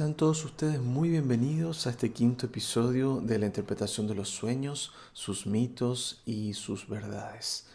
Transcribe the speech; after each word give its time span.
Sean 0.00 0.14
todos 0.14 0.46
ustedes 0.46 0.80
muy 0.80 1.10
bienvenidos 1.10 1.86
a 1.86 1.90
este 1.90 2.10
quinto 2.10 2.46
episodio 2.46 3.20
de 3.20 3.38
la 3.38 3.44
interpretación 3.44 4.06
de 4.06 4.14
los 4.14 4.30
sueños, 4.30 4.94
sus 5.12 5.46
mitos 5.46 6.22
y 6.24 6.54
sus 6.54 6.88
verdades. 6.88 7.66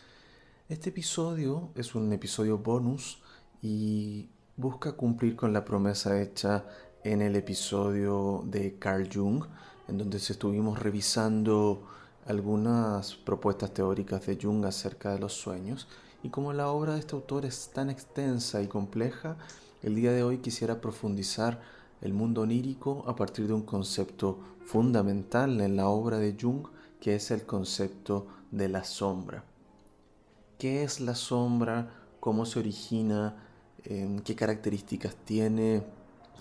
Este 0.67 0.89
episodio 0.89 1.69
es 1.75 1.93
un 1.93 2.11
episodio 2.13 2.57
bonus 2.57 3.21
y 3.61 4.27
busca 4.57 4.93
cumplir 4.93 5.35
con 5.35 5.53
la 5.53 5.63
promesa 5.63 6.19
hecha 6.19 6.65
en 7.03 7.21
el 7.21 7.35
episodio 7.35 8.41
de 8.47 8.79
Carl 8.79 9.07
Jung, 9.13 9.45
en 9.87 9.99
donde 9.99 10.17
estuvimos 10.17 10.79
revisando 10.79 11.87
algunas 12.25 13.13
propuestas 13.13 13.71
teóricas 13.71 14.25
de 14.25 14.39
Jung 14.41 14.65
acerca 14.65 15.13
de 15.13 15.19
los 15.19 15.33
sueños. 15.33 15.87
Y 16.23 16.29
como 16.29 16.53
la 16.53 16.69
obra 16.69 16.93
de 16.93 17.01
este 17.01 17.13
autor 17.13 17.45
es 17.45 17.69
tan 17.71 17.91
extensa 17.91 18.63
y 18.63 18.67
compleja, 18.67 19.37
el 19.83 19.93
día 19.93 20.11
de 20.11 20.23
hoy 20.23 20.39
quisiera 20.39 20.81
profundizar 20.81 21.74
el 22.05 22.13
mundo 22.13 22.41
onírico 22.41 23.03
a 23.07 23.15
partir 23.15 23.47
de 23.47 23.53
un 23.53 23.63
concepto 23.63 24.39
fundamental 24.63 25.59
en 25.59 25.75
la 25.75 25.87
obra 25.87 26.19
de 26.19 26.37
Jung, 26.39 26.67
que 27.01 27.15
es 27.15 27.31
el 27.31 27.45
concepto 27.47 28.27
de 28.51 28.69
la 28.69 28.83
sombra. 28.83 29.43
¿Qué 30.59 30.83
es 30.83 31.01
la 31.01 31.15
sombra? 31.15 31.89
¿Cómo 32.19 32.45
se 32.45 32.59
origina? 32.59 33.35
¿Qué 33.83 34.35
características 34.35 35.15
tiene? 35.25 35.83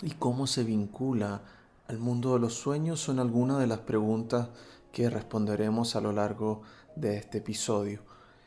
¿Y 0.03 0.11
cómo 0.11 0.45
se 0.45 0.63
vincula 0.63 1.41
al 1.87 1.97
mundo 1.97 2.33
de 2.33 2.39
los 2.39 2.53
sueños? 2.53 2.99
Son 2.99 3.19
algunas 3.19 3.59
de 3.59 3.67
las 3.67 3.79
preguntas 3.79 4.49
que 4.91 5.09
responderemos 5.09 5.95
a 5.95 6.01
lo 6.01 6.11
largo 6.11 6.61
de 6.95 7.17
este 7.17 7.39
episodio. 7.39 8.01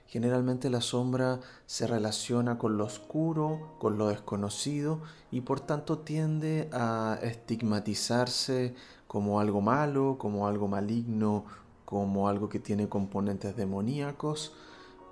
Generalmente 0.09 0.71
la 0.71 0.81
sombra 0.81 1.39
se 1.67 1.87
relaciona 1.87 2.57
con 2.57 2.79
lo 2.79 2.87
oscuro, 2.87 3.75
con 3.79 3.99
lo 3.99 4.09
desconocido 4.09 5.03
y 5.31 5.43
por 5.43 5.61
tanto 5.61 5.99
tiende 5.99 6.71
a 6.73 7.19
estigmatizarse 7.21 8.75
como 9.07 9.39
algo 9.39 9.61
malo, 9.61 10.17
como 10.19 10.49
algo 10.49 10.67
maligno, 10.67 11.45
como 11.85 12.27
algo 12.27 12.49
que 12.49 12.59
tiene 12.59 12.89
componentes 12.89 13.55
demoníacos, 13.55 14.55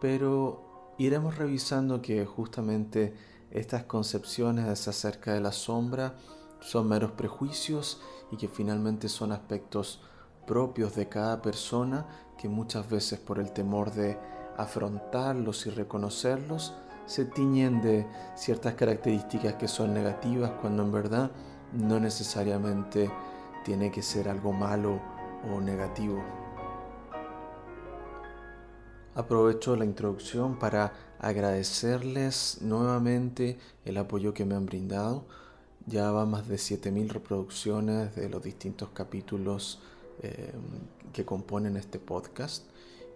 pero 0.00 0.94
iremos 0.97 1.36
revisando 1.36 2.00
que 2.00 2.24
justamente 2.24 3.14
estas 3.50 3.84
concepciones 3.84 4.89
acerca 4.89 5.34
de 5.34 5.42
la 5.42 5.52
sombra 5.52 6.14
son 6.61 6.89
meros 6.89 7.12
prejuicios 7.12 8.00
y 8.30 8.39
que 8.39 8.48
finalmente 8.48 9.11
son 9.11 9.33
aspectos 9.33 10.00
propios 10.47 10.94
de 10.94 11.11
cada 11.11 11.42
persona 11.42 12.06
que 12.39 12.48
muchas 12.48 12.89
veces 12.89 13.19
por 13.19 13.39
el 13.39 13.52
temor 13.52 13.92
de 13.92 14.19
afrontarlos 14.56 15.66
y 15.66 15.70
reconocerlos, 15.70 16.74
se 17.06 17.24
tiñen 17.24 17.80
de 17.80 18.06
ciertas 18.34 18.74
características 18.74 19.54
que 19.54 19.68
son 19.68 19.94
negativas 19.94 20.52
cuando 20.60 20.82
en 20.82 20.92
verdad 20.92 21.30
no 21.72 22.00
necesariamente 22.00 23.10
tiene 23.64 23.90
que 23.90 24.02
ser 24.02 24.28
algo 24.28 24.52
malo 24.52 25.00
o 25.52 25.60
negativo. 25.60 26.22
Aprovecho 29.14 29.77
la 29.77 29.84
introducción 29.84 30.58
para 30.58 30.92
agradecerles 31.18 32.58
nuevamente 32.60 33.58
el 33.84 33.96
apoyo 33.96 34.34
que 34.34 34.44
me 34.44 34.54
han 34.54 34.66
brindado. 34.66 35.24
Ya 35.86 36.10
va 36.10 36.27
más 36.27 36.48
de 36.48 36.56
7.000 36.56 37.08
reproducciones 37.08 38.14
de 38.14 38.28
los 38.28 38.42
distintos 38.42 38.90
capítulos 38.90 39.80
eh, 40.22 40.52
que 41.12 41.24
componen 41.24 41.77
este 41.77 41.98
podcast. 41.98 42.64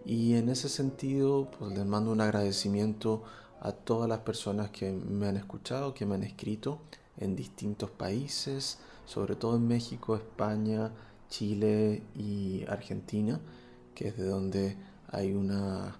Y 0.05 0.35
en 0.35 0.49
ese 0.49 0.69
sentido, 0.69 1.51
pues 1.59 1.73
les 1.73 1.87
mando 1.87 2.11
un 2.11 2.21
agradecimiento 2.21 3.23
a 3.61 3.73
todas 3.73 4.09
las 4.09 4.21
personas 4.21 4.71
que 4.71 4.91
me 4.91 5.29
han 5.29 5.37
escuchado, 5.37 5.93
que 5.95 6.07
me 6.07 6.15
han 6.15 6.23
escrito 6.23 6.81
en 7.19 7.37
distintos 7.37 7.91
países, 7.91 8.79
sobre 9.05 9.37
todo 9.37 9.57
en 9.57 9.69
México, 9.69 10.17
España, 10.17 10.91
Chile 11.29 12.03
y 12.17 12.65
Argentina, 12.69 13.41
que 13.95 14.09
es 14.09 14.17
de 14.17 14.27
donde 14.27 14.77
hay 15.09 15.33
una 15.33 15.97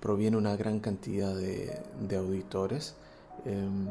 proviene 0.00 0.36
una 0.36 0.56
gran 0.56 0.80
cantidad 0.80 1.32
de, 1.34 2.16
auditores, 2.16 2.96
em, 3.44 3.86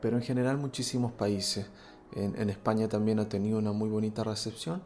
pero 0.00 0.16
en 0.16 0.22
general 0.22 0.58
muchísimos 0.58 1.10
países. 1.12 1.66
En, 2.14 2.40
en 2.40 2.50
España 2.50 2.88
también 2.88 3.18
ha 3.18 3.28
tenido 3.28 3.58
una 3.58 3.72
muy 3.72 3.88
bonita 3.88 4.22
recepción 4.22 4.80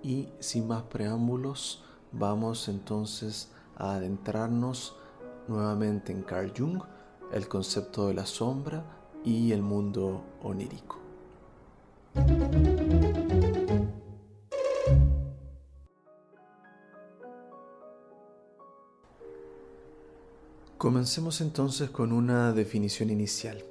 y 0.03 0.31
sin 0.41 0.67
más 0.67 0.83
preámbulos 0.85 1.85
vamos 2.11 2.69
entonces 2.69 3.53
a 3.77 3.95
adentrarnos 3.95 4.97
nuevamente 5.51 6.13
en 6.13 6.23
Carl 6.23 6.53
Jung, 6.57 6.81
el 7.33 7.49
concepto 7.49 8.07
de 8.09 8.15
la 8.15 8.25
sombra 8.25 8.85
y 9.25 9.53
el 9.53 9.63
mundo 9.63 10.25
onírico. 10.43 10.99
Comencemos 20.79 21.43
entonces 21.43 21.91
con 21.91 22.13
una 22.13 22.53
definición 22.53 23.11
inicial. 23.11 23.63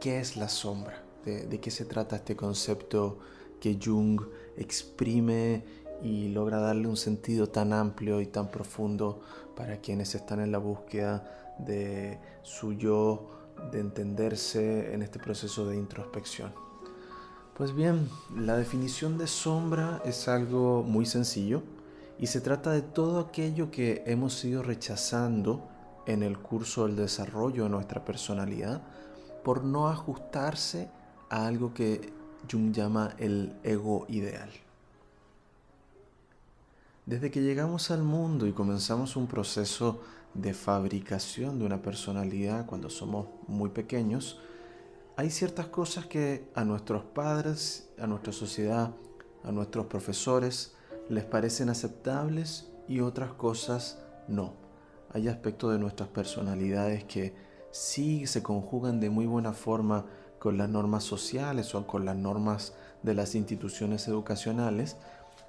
¿Qué 0.00 0.18
es 0.18 0.36
la 0.36 0.48
sombra? 0.48 1.04
¿De, 1.24 1.60
qué 1.60 1.70
se 1.70 1.84
trata 1.84 2.16
este 2.16 2.34
concepto 2.34 3.18
que 3.60 3.78
Jung 3.80 4.20
exprime 4.56 5.62
y 6.02 6.28
logra 6.28 6.60
darle 6.60 6.88
un 6.88 6.96
sentido 6.96 7.48
tan 7.48 7.72
amplio 7.72 8.20
y 8.20 8.26
tan 8.26 8.50
profundo 8.50 9.20
para 9.56 9.78
quienes 9.78 10.14
están 10.14 10.40
en 10.40 10.52
la 10.52 10.58
búsqueda 10.58 11.54
de 11.58 12.18
su 12.42 12.72
yo, 12.72 13.28
de 13.70 13.80
entenderse 13.80 14.92
en 14.94 15.02
este 15.02 15.18
proceso 15.18 15.66
de 15.66 15.76
introspección. 15.76 16.52
Pues 17.54 17.74
bien, 17.74 18.08
la 18.34 18.56
definición 18.56 19.18
de 19.18 19.26
sombra 19.26 20.00
es 20.04 20.26
algo 20.26 20.82
muy 20.82 21.04
sencillo 21.06 21.62
y 22.18 22.26
se 22.26 22.40
trata 22.40 22.70
de 22.72 22.82
todo 22.82 23.20
aquello 23.20 23.70
que 23.70 24.02
hemos 24.06 24.44
ido 24.44 24.62
rechazando 24.62 25.68
en 26.06 26.22
el 26.22 26.38
curso 26.38 26.86
del 26.86 26.96
desarrollo 26.96 27.64
de 27.64 27.70
nuestra 27.70 28.04
personalidad 28.04 28.82
por 29.44 29.64
no 29.64 29.88
ajustarse 29.88 30.88
a 31.28 31.46
algo 31.46 31.74
que 31.74 32.12
Jung 32.50 32.72
llama 32.72 33.14
el 33.18 33.54
ego 33.62 34.06
ideal. 34.08 34.50
Desde 37.12 37.30
que 37.30 37.42
llegamos 37.42 37.90
al 37.90 38.02
mundo 38.02 38.46
y 38.46 38.54
comenzamos 38.54 39.16
un 39.16 39.26
proceso 39.26 40.00
de 40.32 40.54
fabricación 40.54 41.58
de 41.58 41.66
una 41.66 41.82
personalidad 41.82 42.64
cuando 42.64 42.88
somos 42.88 43.26
muy 43.46 43.68
pequeños, 43.68 44.40
hay 45.16 45.28
ciertas 45.28 45.66
cosas 45.66 46.06
que 46.06 46.48
a 46.54 46.64
nuestros 46.64 47.04
padres, 47.04 47.90
a 47.98 48.06
nuestra 48.06 48.32
sociedad, 48.32 48.94
a 49.44 49.52
nuestros 49.52 49.88
profesores 49.88 50.74
les 51.10 51.24
parecen 51.24 51.68
aceptables 51.68 52.70
y 52.88 53.00
otras 53.00 53.34
cosas 53.34 53.98
no. 54.26 54.54
Hay 55.12 55.28
aspectos 55.28 55.70
de 55.70 55.78
nuestras 55.78 56.08
personalidades 56.08 57.04
que 57.04 57.34
sí 57.72 58.26
se 58.26 58.42
conjugan 58.42 59.00
de 59.00 59.10
muy 59.10 59.26
buena 59.26 59.52
forma 59.52 60.06
con 60.38 60.56
las 60.56 60.70
normas 60.70 61.04
sociales 61.04 61.74
o 61.74 61.86
con 61.86 62.06
las 62.06 62.16
normas 62.16 62.72
de 63.02 63.12
las 63.12 63.34
instituciones 63.34 64.08
educacionales, 64.08 64.96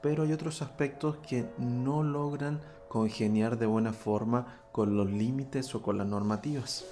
pero 0.03 0.23
hay 0.23 0.33
otros 0.33 0.61
aspectos 0.61 1.15
que 1.25 1.49
no 1.57 2.03
logran 2.03 2.59
congeniar 2.89 3.57
de 3.57 3.65
buena 3.65 3.93
forma 3.93 4.59
con 4.73 4.97
los 4.97 5.09
límites 5.09 5.73
o 5.75 5.81
con 5.81 5.97
las 5.97 6.05
normativas. 6.05 6.83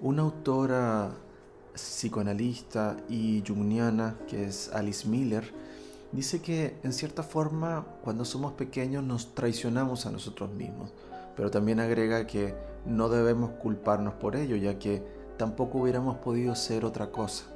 Una 0.00 0.22
autora 0.22 1.10
psicoanalista 1.74 2.96
y 3.10 3.44
jungiana 3.46 4.16
que 4.26 4.44
es 4.44 4.72
Alice 4.72 5.06
Miller 5.06 5.44
dice 6.12 6.40
que 6.40 6.78
en 6.82 6.94
cierta 6.94 7.22
forma 7.22 7.86
cuando 8.02 8.24
somos 8.24 8.54
pequeños 8.54 9.04
nos 9.04 9.34
traicionamos 9.34 10.06
a 10.06 10.10
nosotros 10.10 10.50
mismos 10.50 10.92
pero 11.36 11.50
también 11.50 11.80
agrega 11.80 12.26
que 12.26 12.54
no 12.84 13.08
debemos 13.08 13.50
culparnos 13.52 14.14
por 14.14 14.36
ello, 14.36 14.56
ya 14.56 14.78
que 14.78 15.02
tampoco 15.36 15.78
hubiéramos 15.78 16.18
podido 16.18 16.54
ser 16.54 16.84
otra 16.84 17.10
cosa. 17.10 17.46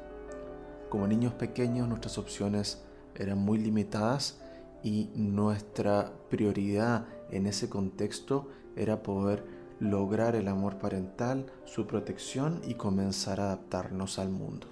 Como 0.89 1.07
niños 1.07 1.35
pequeños 1.35 1.89
nuestras 1.89 2.19
opciones 2.19 2.83
eran 3.15 3.39
muy 3.39 3.59
limitadas 3.59 4.41
y 4.83 5.11
nuestra 5.15 6.13
prioridad 6.31 7.07
en 7.31 7.47
ese 7.47 7.69
contexto 7.69 8.49
era 8.77 9.03
poder 9.03 9.45
lograr 9.81 10.37
el 10.37 10.49
amor 10.49 10.79
parental, 10.79 11.47
su 11.65 11.87
protección 11.87 12.61
y 12.67 12.75
comenzar 12.75 13.41
a 13.41 13.45
adaptarnos 13.45 14.19
al 14.19 14.31
mundo. 14.31 14.69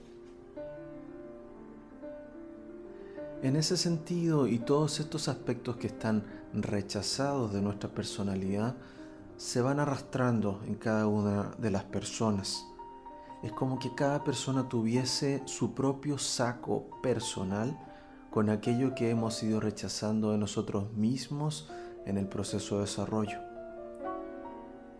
En 3.43 3.56
ese 3.56 3.77
sentido 3.77 4.47
y 4.47 4.59
todos 4.59 5.01
estos 5.01 5.29
aspectos 5.29 5.77
que 5.77 5.89
están 5.89 6.25
rechazados 6.55 7.53
de 7.53 7.61
nuestra 7.61 7.91
personalidad 7.91 8.77
se 9.37 9.61
van 9.61 9.81
arrastrando 9.81 10.61
en 10.67 10.75
cada 10.75 11.07
una 11.07 11.51
de 11.59 11.71
las 11.71 11.85
personas. 11.85 12.67
Es 13.43 13.53
como 13.53 13.79
que 13.79 13.95
cada 13.95 14.25
persona 14.25 14.69
tuviese 14.69 15.43
su 15.47 15.75
propio 15.75 16.19
saco 16.19 16.89
personal 17.03 17.79
con 18.31 18.49
aquello 18.49 18.95
que 18.95 19.11
hemos 19.11 19.43
ido 19.43 19.61
rechazando 19.61 20.33
de 20.33 20.39
nosotros 20.39 20.93
mismos 20.93 21.71
en 22.07 22.17
el 22.17 22.27
proceso 22.27 22.77
de 22.77 22.83
desarrollo. 22.83 23.39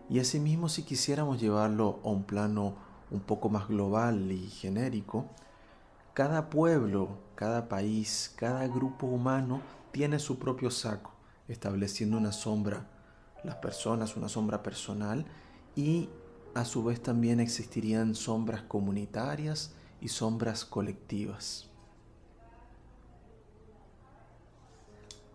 Y 0.09 0.19
asimismo, 0.19 0.69
si 0.69 0.83
quisiéramos 0.83 1.41
llevarlo 1.41 1.99
a 2.03 2.09
un 2.09 2.23
plano 2.23 2.75
un 3.11 3.21
poco 3.21 3.49
más 3.49 3.67
global 3.67 4.31
y 4.31 4.47
genérico, 4.47 5.25
cada 6.13 6.49
pueblo, 6.49 7.09
cada 7.35 7.67
país, 7.67 8.33
cada 8.37 8.67
grupo 8.67 9.07
humano 9.07 9.61
tiene 9.91 10.19
su 10.19 10.37
propio 10.37 10.69
saco, 10.69 11.11
estableciendo 11.47 12.17
una 12.17 12.31
sombra, 12.31 12.87
las 13.45 13.55
personas 13.55 14.15
una 14.15 14.29
sombra 14.29 14.63
personal 14.63 15.25
y 15.75 16.09
a 16.53 16.65
su 16.65 16.83
vez 16.83 17.01
también 17.01 17.39
existirían 17.39 18.15
sombras 18.15 18.61
comunitarias 18.63 19.73
y 20.01 20.07
sombras 20.07 20.65
colectivas. 20.65 21.69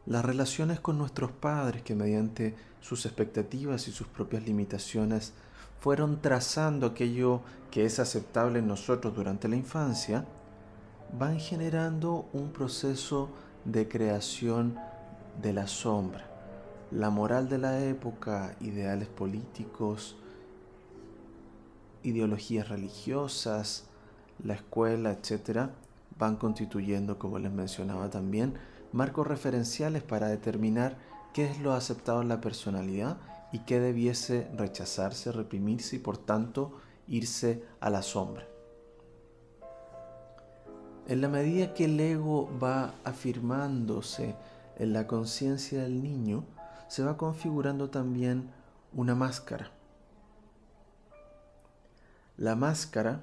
Las 0.06 0.24
relaciones 0.24 0.80
con 0.80 0.98
nuestros 0.98 1.30
padres 1.30 1.82
que 1.82 1.94
mediante 1.94 2.56
sus 2.80 3.04
expectativas 3.04 3.86
y 3.86 3.92
sus 3.92 4.06
propias 4.06 4.44
limitaciones 4.44 5.34
fueron 5.78 6.20
trazando 6.20 6.86
aquello 6.86 7.42
que 7.70 7.84
es 7.84 7.98
aceptable 7.98 8.58
en 8.58 8.66
nosotros 8.66 9.14
durante 9.14 9.48
la 9.48 9.56
infancia, 9.56 10.24
van 11.18 11.38
generando 11.38 12.28
un 12.32 12.52
proceso 12.52 13.30
de 13.64 13.88
creación 13.88 14.78
de 15.40 15.52
la 15.52 15.66
sombra. 15.66 16.29
La 16.90 17.08
moral 17.10 17.48
de 17.48 17.58
la 17.58 17.84
época, 17.84 18.56
ideales 18.60 19.08
políticos, 19.08 20.16
ideologías 22.02 22.68
religiosas, 22.68 23.84
la 24.42 24.54
escuela, 24.54 25.12
etc., 25.12 25.70
van 26.18 26.36
constituyendo, 26.36 27.18
como 27.18 27.38
les 27.38 27.52
mencionaba 27.52 28.10
también, 28.10 28.54
marcos 28.92 29.26
referenciales 29.26 30.02
para 30.02 30.28
determinar 30.28 30.98
qué 31.32 31.44
es 31.44 31.60
lo 31.60 31.72
aceptado 31.74 32.22
en 32.22 32.28
la 32.28 32.40
personalidad 32.40 33.18
y 33.52 33.60
qué 33.60 33.78
debiese 33.78 34.48
rechazarse, 34.56 35.30
reprimirse 35.30 35.96
y 35.96 35.98
por 36.00 36.18
tanto 36.18 36.72
irse 37.06 37.64
a 37.80 37.90
la 37.90 38.02
sombra. 38.02 38.46
En 41.06 41.20
la 41.20 41.28
medida 41.28 41.72
que 41.74 41.86
el 41.86 41.98
ego 41.98 42.50
va 42.62 42.94
afirmándose 43.04 44.34
en 44.76 44.92
la 44.92 45.06
conciencia 45.06 45.82
del 45.82 46.02
niño, 46.02 46.44
se 46.90 47.04
va 47.04 47.16
configurando 47.16 47.88
también 47.88 48.50
una 48.92 49.14
máscara. 49.14 49.70
La 52.36 52.56
máscara, 52.56 53.20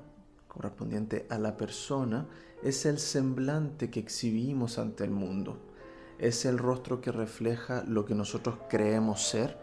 correspondiente 0.47 1.27
a 1.29 1.37
la 1.37 1.57
persona, 1.57 2.27
es 2.63 2.85
el 2.85 2.97
semblante 2.97 3.89
que 3.89 3.99
exhibimos 3.99 4.79
ante 4.79 5.03
el 5.03 5.11
mundo. 5.11 5.57
Es 6.17 6.45
el 6.45 6.57
rostro 6.57 7.01
que 7.01 7.11
refleja 7.11 7.83
lo 7.85 8.05
que 8.05 8.15
nosotros 8.15 8.57
creemos 8.69 9.27
ser 9.27 9.57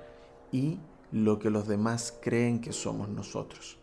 y 0.53 0.81
lo 1.11 1.39
que 1.39 1.49
los 1.49 1.67
demás 1.67 2.15
creen 2.21 2.61
que 2.61 2.75
somos 2.75 3.09
nosotros. 3.09 3.79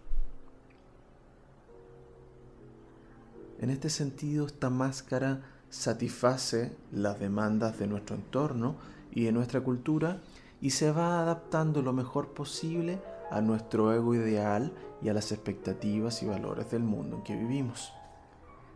En 3.57 3.71
este 3.71 3.89
sentido, 3.89 4.45
esta 4.45 4.69
máscara 4.69 5.41
satisface 5.71 6.77
las 6.91 7.19
demandas 7.19 7.79
de 7.79 7.87
nuestro 7.87 8.15
entorno 8.15 9.00
y 9.11 9.25
de 9.25 9.31
nuestra 9.31 9.61
cultura 9.61 10.21
y 10.61 10.71
se 10.71 10.91
va 10.91 11.21
adaptando 11.21 11.81
lo 11.81 11.93
mejor 11.93 12.33
posible 12.33 13.01
a 13.31 13.41
nuestro 13.41 13.93
ego 13.93 14.13
ideal 14.13 14.73
y 15.01 15.09
a 15.09 15.13
las 15.13 15.31
expectativas 15.31 16.21
y 16.21 16.27
valores 16.27 16.69
del 16.69 16.83
mundo 16.83 17.17
en 17.17 17.23
que 17.23 17.35
vivimos. 17.35 17.91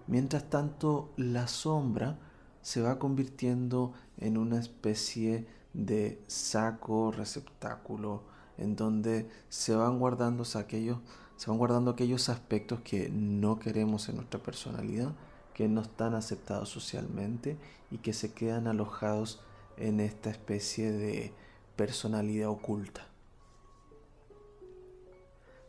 Mientras 0.07 0.49
tanto, 0.49 1.09
la 1.17 1.47
sombra 1.47 2.17
se 2.61 2.81
va 2.81 2.97
convirtiendo 2.97 3.93
en 4.17 4.37
una 4.37 4.59
especie 4.59 5.47
de 5.73 6.23
saco, 6.27 7.11
receptáculo, 7.11 8.23
en 8.57 8.75
donde 8.75 9.29
se 9.49 9.75
van 9.75 9.99
guardando 9.99 10.43
aquellos, 10.55 10.99
se 11.35 11.49
van 11.49 11.57
guardando 11.57 11.91
aquellos 11.91 12.29
aspectos 12.29 12.79
que 12.81 13.09
no 13.09 13.59
queremos 13.59 14.07
en 14.09 14.15
nuestra 14.15 14.41
personalidad, 14.41 15.11
que 15.53 15.67
no 15.67 15.81
están 15.81 16.15
aceptados 16.15 16.69
socialmente 16.69 17.57
y 17.91 17.97
que 17.97 18.13
se 18.13 18.33
quedan 18.33 18.67
alojados 18.67 19.41
en 19.77 19.99
esta 19.99 20.29
especie 20.29 20.91
de 20.91 21.33
personalidad 21.75 22.49
oculta. 22.49 23.07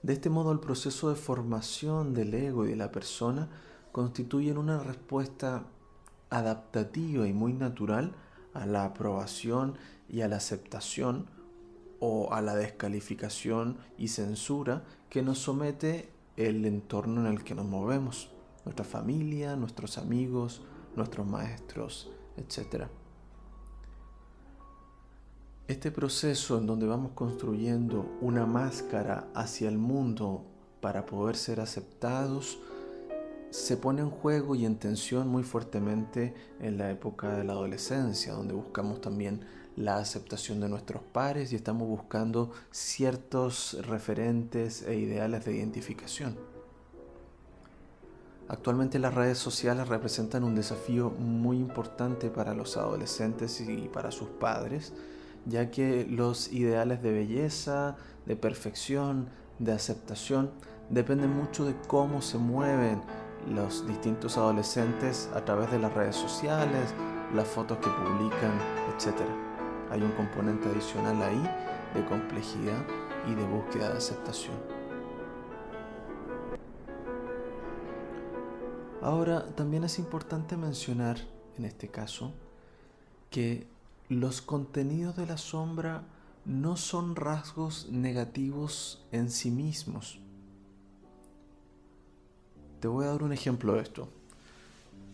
De 0.03 0.13
este 0.13 0.31
modo 0.31 0.53
el 0.53 0.61
proceso 0.61 1.09
de 1.09 1.17
formación 1.17 2.15
del 2.15 2.33
ego 2.35 2.67
y 2.67 2.71
de 2.71 2.77
la 2.77 2.93
persona 2.93 3.49
constituyen 3.93 4.59
una 4.59 4.79
respuesta 4.79 5.65
adaptativa 6.31 7.27
y 7.27 7.33
muy 7.33 7.53
natural 7.53 8.15
a 8.55 8.67
la 8.67 8.85
aprobación 8.85 9.77
y 10.09 10.21
a 10.21 10.29
la 10.29 10.37
aceptación 10.37 11.27
o 11.99 12.33
a 12.33 12.41
la 12.43 12.55
descalificación 12.55 13.79
y 13.99 14.09
censura 14.09 14.85
que 15.11 15.23
nos 15.23 15.39
somete 15.39 16.11
el 16.37 16.65
entorno 16.67 17.23
en 17.23 17.33
el 17.33 17.43
que 17.43 17.55
nos 17.55 17.67
movemos, 17.67 18.31
nuestra 18.65 18.85
familia, 18.85 19.57
nuestros 19.57 19.99
amigos, 19.99 20.63
nuestros 20.95 21.27
maestros, 21.27 22.11
etc. 22.37 22.87
Este 25.69 25.91
proceso 25.91 26.59
en 26.59 26.67
donde 26.67 26.87
vamos 26.87 27.11
construyendo 27.17 28.09
una 28.21 28.47
máscara 28.47 29.27
hacia 29.35 29.69
el 29.69 29.79
mundo 29.79 30.45
para 30.81 31.07
poder 31.07 31.35
ser 31.35 31.59
aceptados, 31.59 32.61
se 33.51 33.77
pone 33.77 34.01
en 34.01 34.11
juego 34.11 34.55
y 34.55 34.65
en 34.65 34.77
tensión 34.77 35.27
muy 35.27 35.43
fuertemente 35.43 36.35
en 36.61 36.79
la 36.79 36.93
época 36.93 37.37
de 37.37 37.43
la 37.43 37.55
adolescencia, 37.55 38.35
donde 38.35 38.55
buscamos 38.55 39.01
también 39.01 39.41
la 39.75 39.97
aceptación 39.97 40.61
de 40.61 40.69
nuestros 40.69 41.03
pares 41.03 41.53
y 41.53 41.57
estamos 41.57 41.89
buscando 41.89 42.53
ciertos 42.71 43.77
referentes 43.89 44.83
e 44.83 44.95
ideales 44.95 45.45
de 45.45 45.57
identificación. 45.57 46.37
Actualmente 48.47 49.01
las 49.01 49.15
redes 49.15 49.39
sociales 49.39 49.89
representan 49.89 50.45
un 50.45 50.55
desafío 50.55 51.11
muy 51.11 51.57
importante 51.57 52.31
para 52.31 52.55
los 52.55 52.77
adolescentes 52.77 53.61
y 53.61 53.89
para 53.89 54.13
sus 54.13 54.29
padres, 54.29 54.93
ya 55.47 55.71
que 55.71 56.07
los 56.07 56.53
ideales 56.53 57.03
de 57.03 57.13
belleza, 57.13 57.97
de 58.27 58.37
perfección, 58.37 59.29
de 59.59 59.73
aceptación, 59.73 60.51
dependen 60.91 61.35
mucho 61.35 61.65
de 61.65 61.75
cómo 61.87 62.21
se 62.21 62.39
mueven 62.39 63.01
los 63.49 63.87
distintos 63.87 64.37
adolescentes 64.37 65.31
a 65.35 65.45
través 65.45 65.71
de 65.71 65.79
las 65.79 65.95
redes 65.95 66.17
sociales, 66.17 66.93
las 67.35 67.47
fotos 67.47 67.79
que 67.79 67.89
publican, 67.89 68.59
etc. 68.95 69.21
Hay 69.91 70.03
un 70.03 70.13
componente 70.13 70.69
adicional 70.69 71.23
ahí 71.23 71.43
de 71.95 72.05
complejidad 72.07 72.85
y 73.31 73.35
de 73.35 73.47
búsqueda 73.47 73.91
de 73.91 73.99
aceptación. 73.99 74.57
Ahora, 79.01 79.47
también 79.55 79.85
es 79.85 80.01
importante 80.01 80.57
mencionar, 80.57 81.19
en 81.57 81.65
este 81.65 81.89
caso, 81.89 82.33
que 83.31 83.69
los 84.09 84.41
contenidos 84.41 85.17
de 85.17 85.27
la 85.27 85.37
sombra 85.37 86.03
no 86.45 86.77
son 86.77 87.17
rasgos 87.17 87.89
negativos 87.91 89.05
en 89.11 89.31
sí 89.31 89.51
mismos. 89.51 90.21
Te 92.81 92.87
voy 92.87 93.07
a 93.07 93.09
dar 93.09 93.23
un 93.25 93.33
ejemplo 93.33 93.75
de 93.75 93.81
esto. 93.81 94.09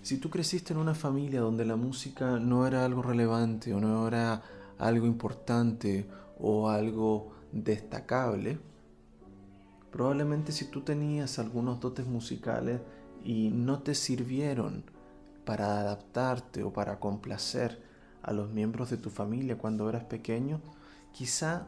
Si 0.02 0.18
tú 0.18 0.28
creciste 0.28 0.74
en 0.74 0.78
una 0.78 0.94
familia 0.94 1.40
donde 1.40 1.64
la 1.64 1.76
música 1.76 2.38
no 2.38 2.66
era 2.66 2.84
algo 2.84 3.02
relevante 3.02 3.72
o 3.72 3.80
no 3.80 4.06
era 4.06 4.42
algo 4.78 5.06
importante 5.06 6.06
o 6.38 6.68
algo 6.68 7.32
destacable, 7.52 8.58
probablemente 9.90 10.52
si 10.52 10.66
tú 10.66 10.82
tenías 10.82 11.38
algunos 11.38 11.80
dotes 11.80 12.06
musicales 12.06 12.80
y 13.24 13.48
no 13.50 13.78
te 13.78 13.94
sirvieron 13.94 14.84
para 15.44 15.80
adaptarte 15.80 16.62
o 16.62 16.72
para 16.72 16.98
complacer 16.98 17.91
a 18.22 18.32
los 18.32 18.50
miembros 18.50 18.90
de 18.90 18.96
tu 18.96 19.10
familia 19.10 19.58
cuando 19.58 19.88
eras 19.88 20.04
pequeño, 20.04 20.60
quizá 21.12 21.66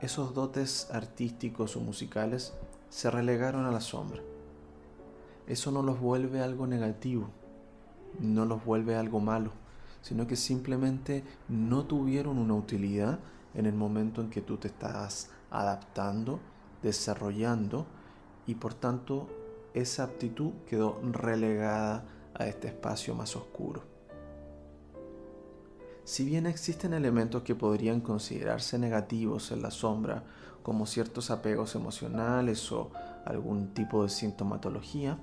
esos 0.00 0.34
dotes 0.34 0.88
artísticos 0.92 1.76
o 1.76 1.80
musicales 1.80 2.52
se 2.90 3.10
relegaron 3.10 3.64
a 3.64 3.70
la 3.70 3.80
sombra 3.80 4.22
eso 5.46 5.70
no 5.70 5.82
los 5.82 6.00
vuelve 6.00 6.40
algo 6.40 6.66
negativo, 6.66 7.28
no 8.18 8.46
los 8.46 8.64
vuelve 8.64 8.96
algo 8.96 9.20
malo, 9.20 9.50
sino 10.00 10.26
que 10.26 10.36
simplemente 10.36 11.22
no 11.48 11.84
tuvieron 11.84 12.38
una 12.38 12.54
utilidad 12.54 13.18
en 13.54 13.66
el 13.66 13.74
momento 13.74 14.20
en 14.20 14.30
que 14.30 14.40
tú 14.40 14.56
te 14.56 14.68
estás 14.68 15.30
adaptando, 15.50 16.40
desarrollando 16.82 17.86
y 18.46 18.54
por 18.54 18.74
tanto 18.74 19.28
esa 19.74 20.04
aptitud 20.04 20.52
quedó 20.68 20.98
relegada 21.12 22.04
a 22.34 22.46
este 22.46 22.68
espacio 22.68 23.14
más 23.14 23.36
oscuro. 23.36 23.93
Si 26.04 26.24
bien 26.24 26.46
existen 26.46 26.92
elementos 26.92 27.42
que 27.42 27.54
podrían 27.54 28.02
considerarse 28.02 28.78
negativos 28.78 29.50
en 29.52 29.62
la 29.62 29.70
sombra, 29.70 30.22
como 30.62 30.86
ciertos 30.86 31.30
apegos 31.30 31.74
emocionales 31.74 32.70
o 32.72 32.90
algún 33.24 33.72
tipo 33.72 34.02
de 34.02 34.10
sintomatología, 34.10 35.18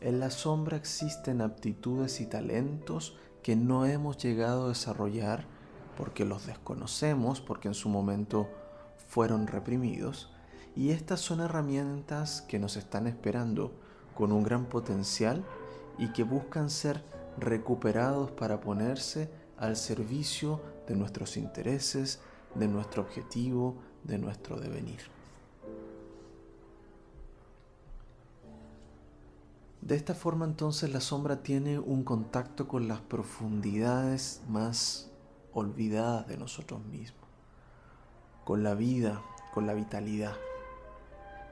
en 0.00 0.20
la 0.20 0.30
sombra 0.30 0.76
existen 0.76 1.42
aptitudes 1.42 2.20
y 2.20 2.26
talentos 2.26 3.16
que 3.42 3.54
no 3.54 3.84
hemos 3.86 4.16
llegado 4.16 4.66
a 4.66 4.68
desarrollar 4.68 5.46
porque 5.96 6.24
los 6.24 6.46
desconocemos, 6.46 7.40
porque 7.40 7.68
en 7.68 7.74
su 7.74 7.88
momento 7.88 8.48
fueron 9.08 9.46
reprimidos, 9.46 10.32
y 10.74 10.90
estas 10.90 11.20
son 11.20 11.40
herramientas 11.40 12.42
que 12.42 12.58
nos 12.58 12.76
están 12.76 13.06
esperando 13.06 13.72
con 14.14 14.32
un 14.32 14.42
gran 14.42 14.66
potencial 14.66 15.44
y 15.98 16.08
que 16.08 16.22
buscan 16.22 16.70
ser 16.70 17.02
recuperados 17.38 18.30
para 18.30 18.60
ponerse 18.60 19.30
al 19.58 19.76
servicio 19.76 20.60
de 20.86 20.94
nuestros 20.94 21.36
intereses, 21.36 22.20
de 22.54 22.68
nuestro 22.68 23.02
objetivo, 23.02 23.76
de 24.04 24.18
nuestro 24.18 24.58
devenir. 24.60 25.00
De 29.80 29.94
esta 29.94 30.14
forma 30.14 30.44
entonces 30.44 30.92
la 30.92 31.00
sombra 31.00 31.42
tiene 31.42 31.78
un 31.78 32.02
contacto 32.02 32.66
con 32.66 32.88
las 32.88 33.00
profundidades 33.00 34.42
más 34.48 35.10
olvidadas 35.52 36.26
de 36.26 36.36
nosotros 36.36 36.84
mismos, 36.86 37.24
con 38.44 38.64
la 38.64 38.74
vida, 38.74 39.22
con 39.54 39.66
la 39.66 39.74
vitalidad. 39.74 40.34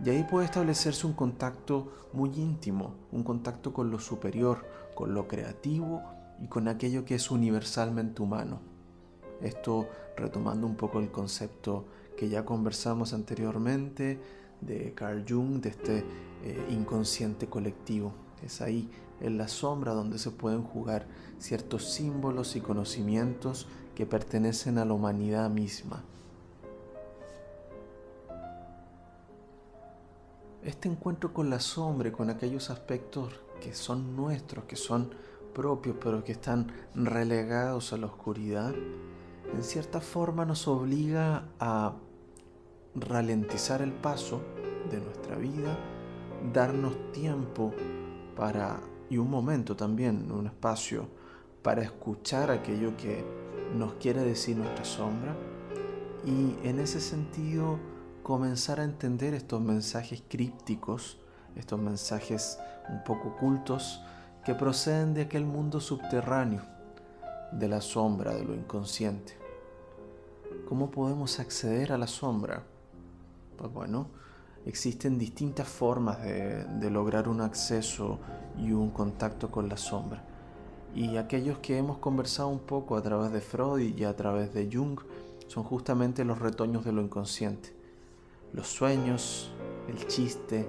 Y 0.05 0.11
ahí 0.11 0.25
puede 0.25 0.47
establecerse 0.47 1.07
un 1.07 1.13
contacto 1.13 1.93
muy 2.13 2.31
íntimo, 2.31 2.95
un 3.13 3.23
contacto 3.23 3.73
con 3.73 3.91
lo 3.91 4.01
superior, 4.01 4.67
con 4.97 5.15
lo 5.15 5.29
creativo 5.29 6.03
y 6.41 6.47
con 6.49 6.69
aquello 6.69 7.05
que 7.05 7.15
es 7.15 7.31
universalmente 7.31 8.23
humano. 8.23 8.61
Esto 9.41 9.89
retomando 10.17 10.67
un 10.67 10.77
poco 10.77 11.01
el 11.01 11.11
concepto 11.11 11.85
que 12.17 12.29
ya 12.29 12.45
conversamos 12.45 13.13
anteriormente 13.13 14.19
de 14.61 14.93
Carl 14.95 15.25
Jung, 15.29 15.61
de 15.61 15.69
este 15.69 16.05
eh, 16.43 16.67
inconsciente 16.71 17.49
colectivo. 17.49 18.13
Es 18.45 18.61
ahí, 18.61 18.91
en 19.21 19.39
la 19.39 19.49
sombra, 19.49 19.93
donde 19.93 20.19
se 20.19 20.31
pueden 20.31 20.63
jugar 20.63 21.07
ciertos 21.39 21.93
símbolos 21.93 22.57
y 22.57 22.61
conocimientos 22.61 23.67
que 23.95 24.07
pertenecen 24.07 24.79
a 24.79 24.85
la 24.85 24.93
humanidad 24.93 25.51
misma. 25.51 26.03
Este 30.63 30.89
encuentro 30.89 31.33
con 31.33 31.51
la 31.51 31.61
sombra, 31.61 32.11
con 32.11 32.31
aquellos 32.31 32.71
aspectos 32.71 33.33
que 33.61 33.75
son 33.75 34.17
nuestros, 34.17 34.65
que 34.65 34.77
son 34.77 35.11
propios, 35.55 35.97
pero 36.03 36.25
que 36.25 36.33
están 36.33 36.73
relegados 36.95 37.93
a 37.93 37.97
la 37.97 38.07
oscuridad, 38.07 38.75
en 39.53 39.63
cierta 39.63 40.01
forma 40.01 40.45
nos 40.45 40.67
obliga 40.69 41.45
a 41.61 41.95
ralentizar 42.95 43.81
el 43.83 43.93
paso 43.93 44.43
de 44.91 45.01
nuestra 45.01 45.37
vida, 45.37 45.79
darnos 46.53 47.13
tiempo 47.13 47.73
para, 48.37 48.81
y 49.09 49.19
un 49.19 49.31
momento 49.31 49.77
también, 49.77 50.31
un 50.31 50.47
espacio 50.47 51.09
para 51.63 51.83
escuchar 51.83 52.51
aquello 52.51 52.97
que 52.97 53.25
nos 53.75 53.95
quiere 53.95 54.23
decir 54.23 54.57
nuestra 54.57 54.85
sombra 54.85 55.35
y 56.25 56.57
en 56.67 56.79
ese 56.79 57.01
sentido 57.01 57.79
comenzar 58.23 58.81
a 58.81 58.85
entender 58.85 59.35
estos 59.35 59.61
mensajes 59.61 60.23
crípticos, 60.29 61.19
estos 61.57 61.79
mensajes 61.79 62.59
un 62.89 63.03
poco 63.05 63.29
ocultos 63.29 64.01
que 64.45 64.55
proceden 64.55 65.15
de 65.15 65.23
aquel 65.23 65.47
mundo 65.47 65.81
subterráneo, 65.81 66.63
de 67.51 67.69
la 67.69 67.81
sombra, 67.81 68.35
de 68.35 68.45
lo 68.45 68.55
inconsciente. 68.55 69.39
¿Cómo 70.69 70.91
podemos 70.91 71.41
acceder 71.41 71.93
a 71.93 71.99
la 71.99 72.07
sombra? 72.07 72.63
Pues 73.57 73.73
bueno, 73.73 74.09
existen 74.67 75.19
distintas 75.19 75.69
formas 75.69 76.23
de, 76.23 76.91
lograr 76.91 77.29
un 77.29 77.41
acceso 77.41 78.19
y 78.59 78.73
un 78.73 78.91
contacto 78.91 79.51
con 79.51 79.69
la 79.69 79.77
sombra. 79.77 80.23
Y 80.95 81.17
aquellos 81.17 81.59
que 81.59 81.79
hemos 81.79 81.99
conversado 81.99 82.49
un 82.49 82.61
poco 82.61 82.97
a 82.97 83.03
través 83.03 83.33
de 83.33 83.41
Freud 83.41 83.97
y 83.97 84.05
a 84.05 84.15
través 84.15 84.53
de 84.53 84.69
Jung 84.71 85.01
son 85.49 85.65
justamente 85.65 86.25
los 86.25 86.39
retoños 86.39 86.85
de 86.85 86.93
lo 86.93 87.03
inconsciente. 87.03 87.75
Los 88.53 88.69
sueños, 88.69 89.51
el 89.89 90.07
chiste, 90.07 90.69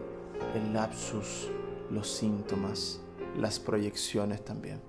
el 0.56 0.74
lapsus, 0.74 1.50
los 1.92 2.10
síntomas, 2.10 3.02
las 3.38 3.60
proyecciones 3.60 4.44
también. 4.44 4.82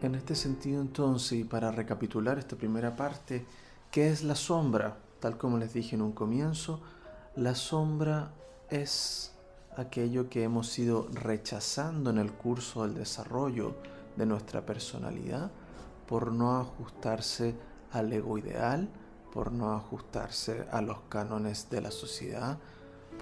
En 0.00 0.14
este 0.14 0.36
sentido 0.36 0.80
entonces, 0.80 1.32
y 1.32 1.44
para 1.44 1.72
recapitular 1.72 2.38
esta 2.38 2.56
primera 2.56 2.94
parte, 2.94 3.44
¿qué 3.90 4.10
es 4.10 4.22
la 4.22 4.36
sombra? 4.36 4.98
Tal 5.18 5.36
como 5.36 5.58
les 5.58 5.72
dije 5.72 5.96
en 5.96 6.02
un 6.02 6.12
comienzo, 6.12 6.80
la 7.34 7.54
sombra 7.54 8.30
es 8.70 9.32
aquello 9.76 10.28
que 10.28 10.44
hemos 10.44 10.78
ido 10.78 11.08
rechazando 11.12 12.10
en 12.10 12.18
el 12.18 12.32
curso 12.32 12.84
del 12.84 12.94
desarrollo 12.94 13.74
de 14.16 14.26
nuestra 14.26 14.64
personalidad 14.64 15.50
por 16.06 16.32
no 16.32 16.58
ajustarse 16.58 17.54
al 17.92 18.12
ego 18.12 18.38
ideal, 18.38 18.88
por 19.38 19.52
no 19.52 19.72
ajustarse 19.72 20.66
a 20.72 20.82
los 20.82 20.98
cánones 21.08 21.70
de 21.70 21.80
la 21.80 21.92
sociedad, 21.92 22.58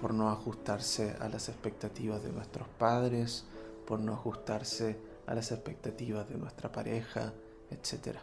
por 0.01 0.15
no 0.15 0.31
ajustarse 0.31 1.15
a 1.19 1.29
las 1.29 1.47
expectativas 1.47 2.23
de 2.23 2.31
nuestros 2.31 2.67
padres, 2.67 3.43
por 3.85 3.99
no 3.99 4.13
ajustarse 4.13 4.97
a 5.27 5.35
las 5.35 5.51
expectativas 5.51 6.27
de 6.27 6.39
nuestra 6.39 6.71
pareja, 6.71 7.33
etc. 7.69 8.17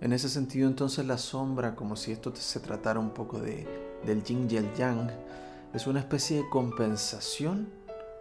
En 0.00 0.14
ese 0.14 0.30
sentido 0.30 0.66
entonces 0.66 1.04
la 1.04 1.18
sombra, 1.18 1.76
como 1.76 1.96
si 1.96 2.12
esto 2.12 2.34
se 2.34 2.60
tratara 2.60 2.98
un 2.98 3.10
poco 3.10 3.40
de, 3.40 3.68
del 4.06 4.24
yin 4.24 4.50
y 4.50 4.56
el 4.56 4.72
yang, 4.72 5.10
es 5.74 5.86
una 5.86 6.00
especie 6.00 6.38
de 6.38 6.48
compensación 6.48 7.68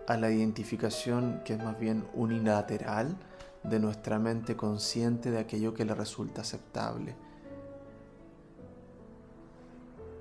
a 0.06 0.18
la 0.18 0.30
identificación 0.30 1.40
que 1.46 1.54
es 1.54 1.64
más 1.64 1.80
bien 1.80 2.06
unilateral 2.14 3.16
de 3.64 3.80
nuestra 3.80 4.20
mente 4.20 4.56
consciente 4.56 5.32
de 5.32 5.40
aquello 5.40 5.74
que 5.74 5.86
le 5.86 5.96
resulta 5.96 6.42
aceptable. 6.42 7.16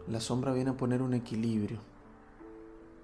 La 0.09 0.21
sombra 0.21 0.53
viene 0.53 0.71
a 0.71 0.77
poner 0.77 1.03
un 1.03 1.15
equilibrio 1.15 1.93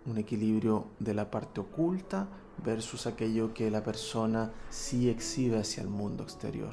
un 0.08 0.18
equilibrio 0.18 0.86
de 0.98 1.14
la 1.14 1.30
parte 1.30 1.60
oculta 1.60 2.28
versus 2.64 3.06
aquello 3.06 3.52
que 3.52 3.70
la 3.70 3.82
persona 3.82 4.52
sí 4.70 5.08
exhibe 5.08 5.58
hacia 5.58 5.82
el 5.82 5.88
mundo 5.88 6.22
exterior. 6.22 6.72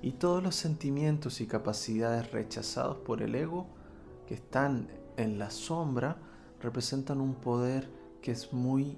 Y 0.00 0.12
todos 0.12 0.42
los 0.42 0.54
sentimientos 0.54 1.40
y 1.40 1.46
capacidades 1.46 2.30
rechazados 2.30 2.98
por 2.98 3.22
el 3.22 3.34
ego 3.34 3.66
que 4.26 4.34
están 4.34 4.88
en 5.16 5.38
la 5.38 5.50
sombra 5.50 6.16
representan 6.62 7.20
un 7.20 7.34
poder 7.34 7.90
que 8.22 8.30
es 8.30 8.52
muy 8.52 8.96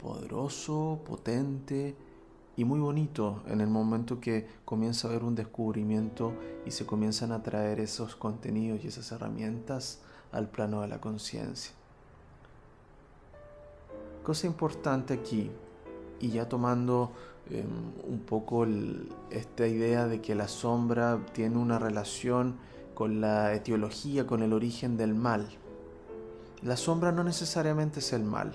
poderoso, 0.00 1.00
potente 1.06 1.96
y 2.56 2.64
muy 2.64 2.80
bonito 2.80 3.42
en 3.48 3.60
el 3.60 3.68
momento 3.68 4.20
que 4.20 4.46
comienza 4.64 5.08
a 5.08 5.10
haber 5.10 5.24
un 5.24 5.34
descubrimiento 5.34 6.34
y 6.66 6.70
se 6.70 6.84
comienzan 6.84 7.32
a 7.32 7.42
traer 7.42 7.80
esos 7.80 8.14
contenidos 8.16 8.84
y 8.84 8.88
esas 8.88 9.10
herramientas 9.12 10.00
al 10.32 10.48
plano 10.48 10.82
de 10.82 10.88
la 10.88 11.00
conciencia. 11.00 11.72
Cosa 14.22 14.46
importante 14.46 15.14
aquí, 15.14 15.50
y 16.20 16.30
ya 16.30 16.48
tomando 16.48 17.10
em, 17.50 17.66
un 18.08 18.20
poco 18.20 18.66
esta 19.30 19.66
idea 19.66 20.06
de 20.06 20.20
que 20.20 20.34
la 20.34 20.46
sombra 20.46 21.18
tiene 21.32 21.58
una 21.58 21.78
relación 21.78 22.54
con 22.94 23.20
la 23.20 23.52
etiología, 23.54 24.26
con 24.26 24.42
el 24.42 24.52
origen 24.52 24.96
del 24.96 25.14
mal. 25.14 25.48
La 26.62 26.76
sombra 26.76 27.10
no 27.10 27.24
necesariamente 27.24 27.98
es 27.98 28.12
el 28.12 28.22
mal. 28.22 28.52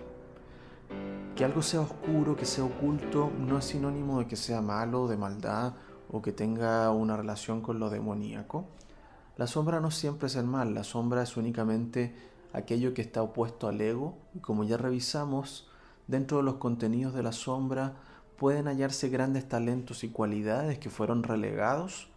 Que 1.37 1.45
algo 1.45 1.61
sea 1.61 1.81
oscuro, 1.81 2.35
que 2.35 2.45
sea 2.45 2.63
oculto, 2.63 3.31
no 3.37 3.59
es 3.59 3.65
sinónimo 3.65 4.17
de 4.17 4.25
que 4.25 4.35
sea 4.35 4.59
malo, 4.59 5.07
de 5.07 5.17
maldad 5.17 5.73
o 6.09 6.19
que 6.23 6.31
tenga 6.31 6.89
una 6.89 7.15
relación 7.15 7.61
con 7.61 7.77
lo 7.77 7.91
demoníaco. 7.91 8.65
La 9.35 9.45
sombra 9.45 9.79
no 9.79 9.91
siempre 9.91 10.29
es 10.29 10.35
el 10.35 10.47
mal, 10.47 10.73
la 10.73 10.83
sombra 10.83 11.21
es 11.21 11.37
únicamente 11.37 12.15
aquello 12.53 12.95
que 12.95 13.03
está 13.03 13.21
opuesto 13.21 13.67
al 13.67 13.79
ego, 13.79 14.17
y 14.33 14.39
como 14.39 14.63
ya 14.63 14.77
revisamos, 14.77 15.69
dentro 16.07 16.37
de 16.37 16.43
los 16.43 16.55
contenidos 16.55 17.13
de 17.13 17.21
la 17.21 17.33
sombra 17.33 17.93
pueden 18.35 18.65
hallarse 18.65 19.09
grandes 19.09 19.47
talentos 19.47 20.03
y 20.03 20.09
cualidades 20.09 20.79
que 20.79 20.89
fueron 20.89 21.21
relegados 21.21 22.09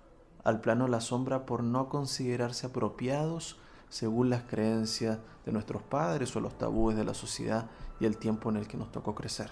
al 0.45 0.63
plano 0.63 0.85
de 0.85 0.93
la 0.93 1.03
sombra 1.03 1.45
por 1.45 1.63
no 1.63 1.91
considerarse 1.91 2.69
apropiados 2.69 3.59
según 3.91 4.31
las 4.31 4.45
creencias 4.45 5.19
de 5.45 5.53
nuestros 5.53 5.83
padres 5.83 6.35
o 6.37 6.41
los 6.41 6.57
tabúes 6.57 6.97
de 6.97 7.05
la 7.05 7.13
sociedad 7.13 7.67
y 8.01 8.07
el 8.07 8.17
tiempo 8.17 8.51
en 8.51 8.57
el 8.57 8.67
que 8.67 8.77
nos 8.77 8.91
tocó 8.91 9.15
crecer. 9.15 9.51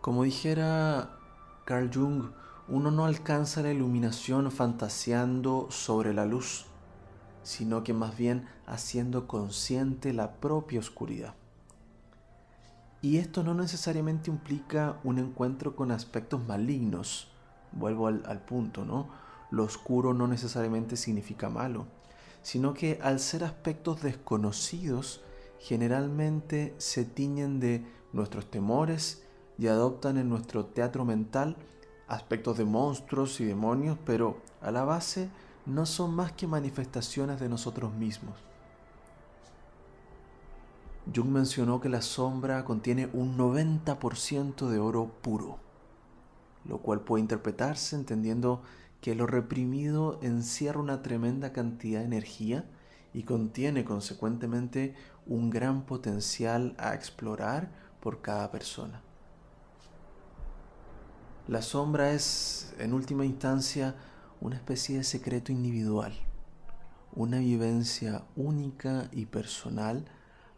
Como 0.00 0.22
dijera 0.22 1.10
Carl 1.66 1.90
Jung, 1.92 2.30
uno 2.68 2.90
no 2.90 3.04
alcanza 3.04 3.62
la 3.62 3.72
iluminación 3.72 4.50
fantaseando 4.50 5.66
sobre 5.70 6.14
la 6.14 6.24
luz, 6.24 6.66
sino 7.42 7.82
que 7.82 7.92
más 7.92 8.16
bien 8.16 8.46
haciendo 8.66 9.26
consciente 9.26 10.12
la 10.12 10.36
propia 10.36 10.78
oscuridad. 10.78 11.34
Y 13.02 13.16
esto 13.16 13.42
no 13.42 13.54
necesariamente 13.54 14.30
implica 14.30 14.98
un 15.04 15.18
encuentro 15.18 15.74
con 15.74 15.90
aspectos 15.90 16.46
malignos. 16.46 17.28
Vuelvo 17.72 18.08
al, 18.08 18.44
punto, 18.44 18.84
¿no? 18.84 19.08
Lo 19.50 19.64
oscuro 19.64 20.12
no 20.12 20.26
necesariamente 20.26 20.96
significa 20.96 21.48
malo, 21.48 21.86
sino 22.42 22.74
que 22.74 22.98
al 23.02 23.20
ser 23.20 23.42
aspectos 23.42 24.02
desconocidos, 24.02 25.22
generalmente 25.60 26.74
se 26.78 27.04
tiñen 27.04 27.60
de 27.60 27.84
nuestros 28.12 28.50
temores 28.50 29.22
y 29.58 29.68
adoptan 29.68 30.16
en 30.16 30.28
nuestro 30.28 30.64
teatro 30.64 31.04
mental 31.04 31.56
aspectos 32.08 32.58
de 32.58 32.64
monstruos 32.64 33.40
y 33.40 33.44
demonios, 33.44 33.98
pero 34.04 34.38
a 34.60 34.70
la 34.70 34.84
base 34.84 35.28
no 35.66 35.86
son 35.86 36.14
más 36.14 36.32
que 36.32 36.46
manifestaciones 36.46 37.38
de 37.38 37.48
nosotros 37.48 37.92
mismos. 37.94 38.34
Jung 41.14 41.28
mencionó 41.28 41.80
que 41.80 41.88
la 41.88 42.02
sombra 42.02 42.64
contiene 42.64 43.08
un 43.12 43.36
90% 43.36 44.68
de 44.68 44.78
oro 44.78 45.10
puro, 45.22 45.58
lo 46.64 46.78
cual 46.78 47.00
puede 47.00 47.22
interpretarse 47.22 47.96
entendiendo 47.96 48.62
que 49.00 49.14
lo 49.14 49.26
reprimido 49.26 50.18
encierra 50.22 50.80
una 50.80 51.02
tremenda 51.02 51.52
cantidad 51.52 52.00
de 52.00 52.06
energía 52.06 52.64
y 53.12 53.24
contiene 53.24 53.84
consecuentemente 53.84 54.94
un 55.26 55.50
gran 55.50 55.82
potencial 55.82 56.74
a 56.78 56.94
explorar 56.94 57.70
por 58.00 58.22
cada 58.22 58.50
persona. 58.50 59.02
La 61.48 61.62
sombra 61.62 62.12
es, 62.12 62.74
en 62.78 62.92
última 62.92 63.24
instancia, 63.24 63.96
una 64.40 64.56
especie 64.56 64.98
de 64.98 65.04
secreto 65.04 65.52
individual, 65.52 66.12
una 67.12 67.38
vivencia 67.38 68.22
única 68.36 69.08
y 69.12 69.26
personal 69.26 70.04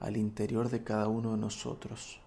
al 0.01 0.17
interior 0.17 0.69
de 0.69 0.85
cada 0.85 1.09
uno 1.09 1.33
de 1.33 1.39
nosotros. 1.39 2.21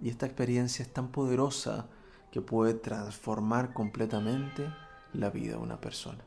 Y 0.00 0.08
esta 0.08 0.26
experiencia 0.26 0.82
es 0.82 0.92
tan 0.92 1.12
poderosa 1.12 1.86
que 2.32 2.40
puede 2.40 2.74
transformar 2.74 3.72
completamente 3.72 4.66
la 5.12 5.30
vida 5.30 5.52
de 5.52 5.58
una 5.58 5.80
persona. 5.80 6.24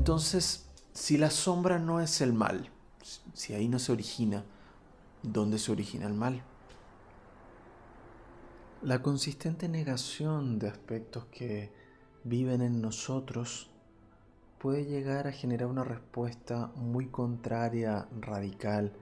Entonces, 0.00 0.66
si 0.94 1.18
la 1.18 1.28
sombra 1.28 1.78
no 1.78 2.00
es 2.00 2.22
el 2.22 2.32
mal, 2.32 2.70
si 3.34 3.52
ahí 3.52 3.68
no 3.68 3.78
se 3.78 3.92
origina, 3.92 4.46
¿dónde 5.22 5.58
se 5.58 5.72
origina 5.72 6.06
el 6.06 6.14
mal? 6.14 6.42
La 8.80 9.02
consistente 9.02 9.68
negación 9.68 10.58
de 10.58 10.68
aspectos 10.68 11.26
que 11.26 11.70
viven 12.24 12.62
en 12.62 12.80
nosotros 12.80 13.68
puede 14.58 14.86
llegar 14.86 15.26
a 15.26 15.32
generar 15.32 15.68
una 15.68 15.84
respuesta 15.84 16.72
muy 16.76 17.08
contraria, 17.08 18.08
radical, 18.22 18.94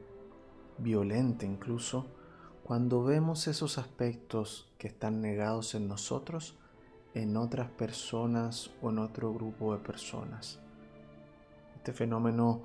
violenta 0.78 1.46
incluso, 1.46 2.08
cuando 2.64 3.04
vemos 3.04 3.46
esos 3.46 3.78
aspectos 3.78 4.68
que 4.78 4.88
están 4.88 5.20
negados 5.20 5.76
en 5.76 5.86
nosotros 5.86 6.56
en 7.14 7.36
otras 7.36 7.70
personas 7.70 8.72
o 8.82 8.90
en 8.90 8.98
otro 8.98 9.32
grupo 9.32 9.72
de 9.74 9.78
personas. 9.78 10.58
Este 11.78 11.92
fenómeno 11.92 12.62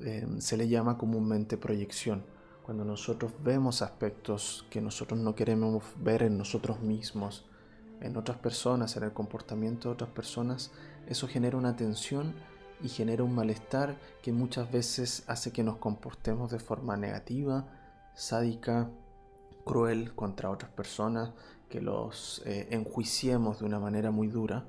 eh, 0.00 0.26
se 0.38 0.56
le 0.56 0.68
llama 0.68 0.96
comúnmente 0.96 1.56
proyección 1.56 2.24
cuando 2.62 2.84
nosotros 2.84 3.32
vemos 3.42 3.82
aspectos 3.82 4.64
que 4.70 4.80
nosotros 4.80 5.18
no 5.18 5.34
queremos 5.34 5.82
ver 5.96 6.22
en 6.22 6.38
nosotros 6.38 6.80
mismos, 6.80 7.44
en 8.00 8.16
otras 8.16 8.38
personas, 8.38 8.96
en 8.96 9.02
el 9.02 9.12
comportamiento 9.12 9.88
de 9.88 9.94
otras 9.94 10.10
personas, 10.10 10.70
eso 11.06 11.26
genera 11.26 11.56
una 11.56 11.76
tensión 11.76 12.34
y 12.80 12.88
genera 12.88 13.24
un 13.24 13.34
malestar 13.34 13.96
que 14.22 14.32
muchas 14.32 14.70
veces 14.70 15.24
hace 15.26 15.52
que 15.52 15.64
nos 15.64 15.78
comportemos 15.78 16.50
de 16.50 16.60
forma 16.60 16.96
negativa, 16.96 17.66
sádica, 18.14 18.90
cruel 19.64 20.14
contra 20.14 20.50
otras 20.50 20.70
personas, 20.70 21.32
que 21.68 21.80
los 21.80 22.42
eh, 22.44 22.68
enjuiciemos 22.70 23.60
de 23.60 23.66
una 23.66 23.78
manera 23.80 24.10
muy 24.10 24.28
dura. 24.28 24.66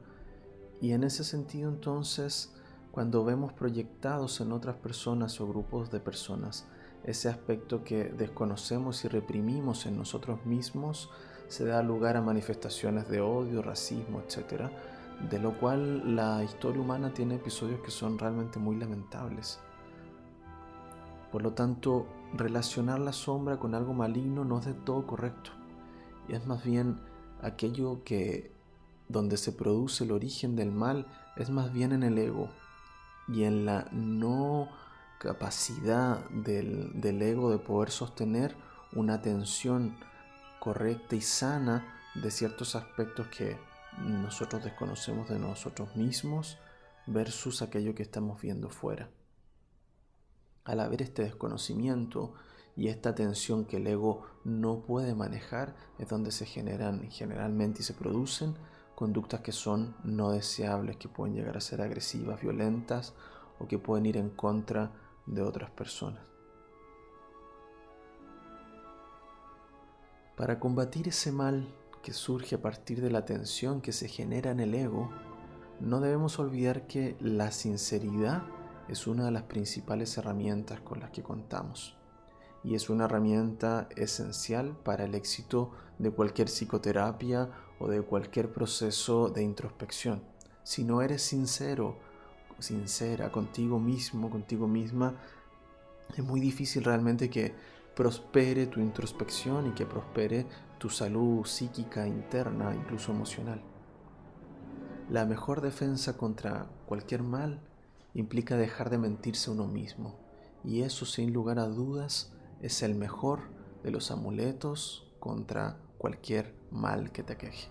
Y 0.81 0.91
en 0.91 1.03
ese 1.03 1.23
sentido 1.23 1.69
entonces, 1.69 2.53
cuando 2.93 3.25
vemos 3.25 3.51
proyectados 3.53 4.39
en 4.39 4.51
otras 4.51 4.75
personas 4.75 5.41
o 5.41 5.47
grupos 5.47 5.89
de 5.89 5.99
personas 5.99 6.67
ese 7.03 7.27
aspecto 7.27 7.83
que 7.83 8.05
desconocemos 8.05 9.03
y 9.03 9.07
reprimimos 9.07 9.87
en 9.87 9.97
nosotros 9.97 10.45
mismos 10.45 11.09
se 11.47 11.65
da 11.65 11.83
lugar 11.83 12.17
a 12.17 12.21
manifestaciones 12.21 13.09
de 13.09 13.19
odio, 13.19 13.63
racismo, 13.63 14.21
etc. 14.21 14.69
De 15.29 15.39
lo 15.39 15.59
cual 15.59 16.15
la 16.15 16.43
historia 16.43 16.81
humana 16.81 17.13
tiene 17.13 17.35
episodios 17.35 17.81
que 17.81 17.91
son 17.91 18.17
realmente 18.17 18.59
muy 18.59 18.77
lamentables. 18.77 19.59
Por 21.31 21.41
lo 21.41 21.53
tanto, 21.53 22.05
relacionar 22.33 22.99
la 22.99 23.11
sombra 23.11 23.57
con 23.57 23.75
algo 23.75 23.93
maligno 23.93 24.45
no 24.45 24.59
es 24.59 24.65
de 24.65 24.73
todo 24.73 25.05
correcto. 25.05 25.49
Y 26.29 26.33
es 26.33 26.45
más 26.45 26.63
bien 26.63 27.01
aquello 27.41 28.03
que 28.03 28.53
donde 29.09 29.37
se 29.37 29.51
produce 29.51 30.05
el 30.05 30.11
origen 30.11 30.55
del 30.55 30.71
mal 30.71 31.07
es 31.35 31.49
más 31.49 31.73
bien 31.73 31.91
en 31.91 32.03
el 32.03 32.17
ego 32.17 32.49
y 33.27 33.43
en 33.43 33.65
la 33.65 33.87
no 33.91 34.69
capacidad 35.19 36.27
del, 36.29 36.99
del 36.99 37.21
ego 37.21 37.49
de 37.49 37.59
poder 37.59 37.91
sostener 37.91 38.55
una 38.93 39.15
atención 39.15 39.97
correcta 40.59 41.15
y 41.15 41.21
sana 41.21 41.99
de 42.15 42.29
ciertos 42.29 42.75
aspectos 42.75 43.27
que 43.27 43.57
nosotros 44.01 44.63
desconocemos 44.63 45.29
de 45.29 45.39
nosotros 45.39 45.95
mismos 45.95 46.57
versus 47.07 47.61
aquello 47.61 47.95
que 47.95 48.03
estamos 48.03 48.41
viendo 48.41 48.69
fuera. 48.69 49.09
Al 50.63 50.79
haber 50.79 51.01
este 51.01 51.23
desconocimiento 51.23 52.33
y 52.75 52.87
esta 52.87 53.13
tensión 53.13 53.65
que 53.65 53.77
el 53.77 53.87
ego 53.87 54.25
no 54.43 54.81
puede 54.81 55.13
manejar, 55.13 55.75
es 55.99 56.07
donde 56.07 56.31
se 56.31 56.45
generan 56.45 57.09
generalmente 57.11 57.81
y 57.81 57.83
se 57.83 57.93
producen 57.93 58.55
conductas 58.95 59.41
que 59.41 59.51
son 59.51 59.95
no 60.03 60.31
deseables, 60.31 60.97
que 60.97 61.09
pueden 61.09 61.35
llegar 61.35 61.57
a 61.57 61.61
ser 61.61 61.81
agresivas, 61.81 62.41
violentas 62.41 63.13
o 63.59 63.67
que 63.67 63.79
pueden 63.79 64.05
ir 64.05 64.17
en 64.17 64.29
contra 64.29 64.91
de 65.25 65.41
otras 65.41 65.69
personas. 65.71 66.21
Para 70.35 70.59
combatir 70.59 71.07
ese 71.07 71.31
mal 71.31 71.67
que 72.01 72.13
surge 72.13 72.55
a 72.55 72.61
partir 72.61 73.01
de 73.01 73.11
la 73.11 73.23
tensión 73.23 73.81
que 73.81 73.93
se 73.93 74.07
genera 74.07 74.51
en 74.51 74.59
el 74.59 74.73
ego, 74.73 75.09
no 75.79 75.99
debemos 75.99 76.39
olvidar 76.39 76.87
que 76.87 77.15
la 77.19 77.51
sinceridad 77.51 78.43
es 78.87 79.07
una 79.07 79.25
de 79.25 79.31
las 79.31 79.43
principales 79.43 80.17
herramientas 80.17 80.81
con 80.81 80.99
las 80.99 81.11
que 81.11 81.23
contamos 81.23 81.95
y 82.63 82.75
es 82.75 82.89
una 82.89 83.05
herramienta 83.05 83.89
esencial 83.95 84.75
para 84.83 85.03
el 85.03 85.15
éxito 85.15 85.71
de 85.99 86.11
cualquier 86.11 86.47
psicoterapia 86.47 87.49
o 87.79 87.87
de 87.87 88.01
cualquier 88.01 88.51
proceso 88.51 89.29
de 89.29 89.43
introspección. 89.43 90.23
Si 90.63 90.83
no 90.83 91.01
eres 91.01 91.21
sincero 91.21 91.97
sincera 92.59 93.31
contigo 93.31 93.79
mismo, 93.79 94.29
contigo 94.29 94.67
misma, 94.67 95.15
es 96.15 96.23
muy 96.23 96.39
difícil 96.39 96.83
realmente 96.83 97.29
que 97.29 97.53
prospere 97.95 98.67
tu 98.67 98.79
introspección 98.79 99.67
y 99.67 99.71
que 99.71 99.85
prospere 99.85 100.47
tu 100.77 100.89
salud 100.89 101.45
psíquica 101.45 102.07
interna, 102.07 102.73
incluso 102.73 103.11
emocional. 103.11 103.61
La 105.09 105.25
mejor 105.25 105.61
defensa 105.61 106.17
contra 106.17 106.67
cualquier 106.85 107.23
mal 107.23 107.61
implica 108.13 108.57
dejar 108.57 108.89
de 108.89 108.97
mentirse 108.97 109.51
uno 109.51 109.67
mismo, 109.67 110.15
y 110.63 110.81
eso 110.81 111.05
sin 111.05 111.33
lugar 111.33 111.59
a 111.59 111.67
dudas 111.67 112.31
es 112.61 112.81
el 112.81 112.95
mejor 112.95 113.41
de 113.83 113.91
los 113.91 114.11
amuletos 114.11 115.05
contra 115.19 115.77
cualquier 115.97 116.53
mal 116.73 117.11
que 117.11 117.23
te 117.23 117.33
aqueje. 117.33 117.69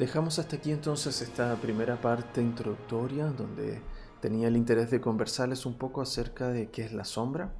Dejamos 0.00 0.38
hasta 0.38 0.56
aquí 0.56 0.72
entonces 0.72 1.20
esta 1.20 1.54
primera 1.56 2.00
parte 2.00 2.40
introductoria 2.40 3.26
donde 3.26 3.82
tenía 4.22 4.48
el 4.48 4.56
interés 4.56 4.90
de 4.90 4.98
conversarles 4.98 5.66
un 5.66 5.74
poco 5.74 6.00
acerca 6.00 6.48
de 6.48 6.70
qué 6.70 6.86
es 6.86 6.94
la 6.94 7.04
sombra, 7.04 7.52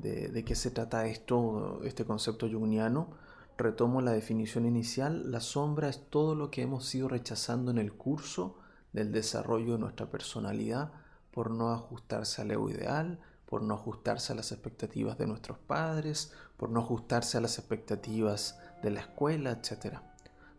de, 0.00 0.44
qué 0.44 0.54
se 0.54 0.70
trata 0.70 1.06
esto, 1.06 1.80
este 1.84 2.04
concepto 2.04 2.48
jungiano. 2.48 3.10
retomo 3.58 4.00
la 4.00 4.12
definición 4.12 4.64
inicial, 4.64 5.30
la 5.30 5.40
sombra 5.40 5.88
es 5.88 6.08
todo 6.08 6.34
lo 6.34 6.50
que 6.50 6.62
hemos 6.62 6.94
ido 6.94 7.08
rechazando 7.08 7.70
en 7.70 7.78
el 7.78 7.92
curso 7.92 8.56
del 8.92 9.12
desarrollo 9.12 9.74
de 9.74 9.78
nuestra 9.78 10.10
personalidad 10.10 10.92
por 11.30 11.50
no 11.50 11.70
ajustarse 11.70 12.42
al 12.42 12.50
ego 12.50 12.70
ideal, 12.70 13.20
por 13.46 13.62
no 13.62 13.74
ajustarse 13.74 14.32
a 14.32 14.36
las 14.36 14.52
expectativas 14.52 15.18
de 15.18 15.26
nuestros 15.26 15.58
padres, 15.58 16.32
por 16.56 16.70
no 16.70 16.80
ajustarse 16.80 17.36
a 17.38 17.40
las 17.40 17.58
expectativas 17.58 18.58
de 18.82 18.90
la 18.90 19.00
escuela, 19.00 19.50
etc. 19.50 19.98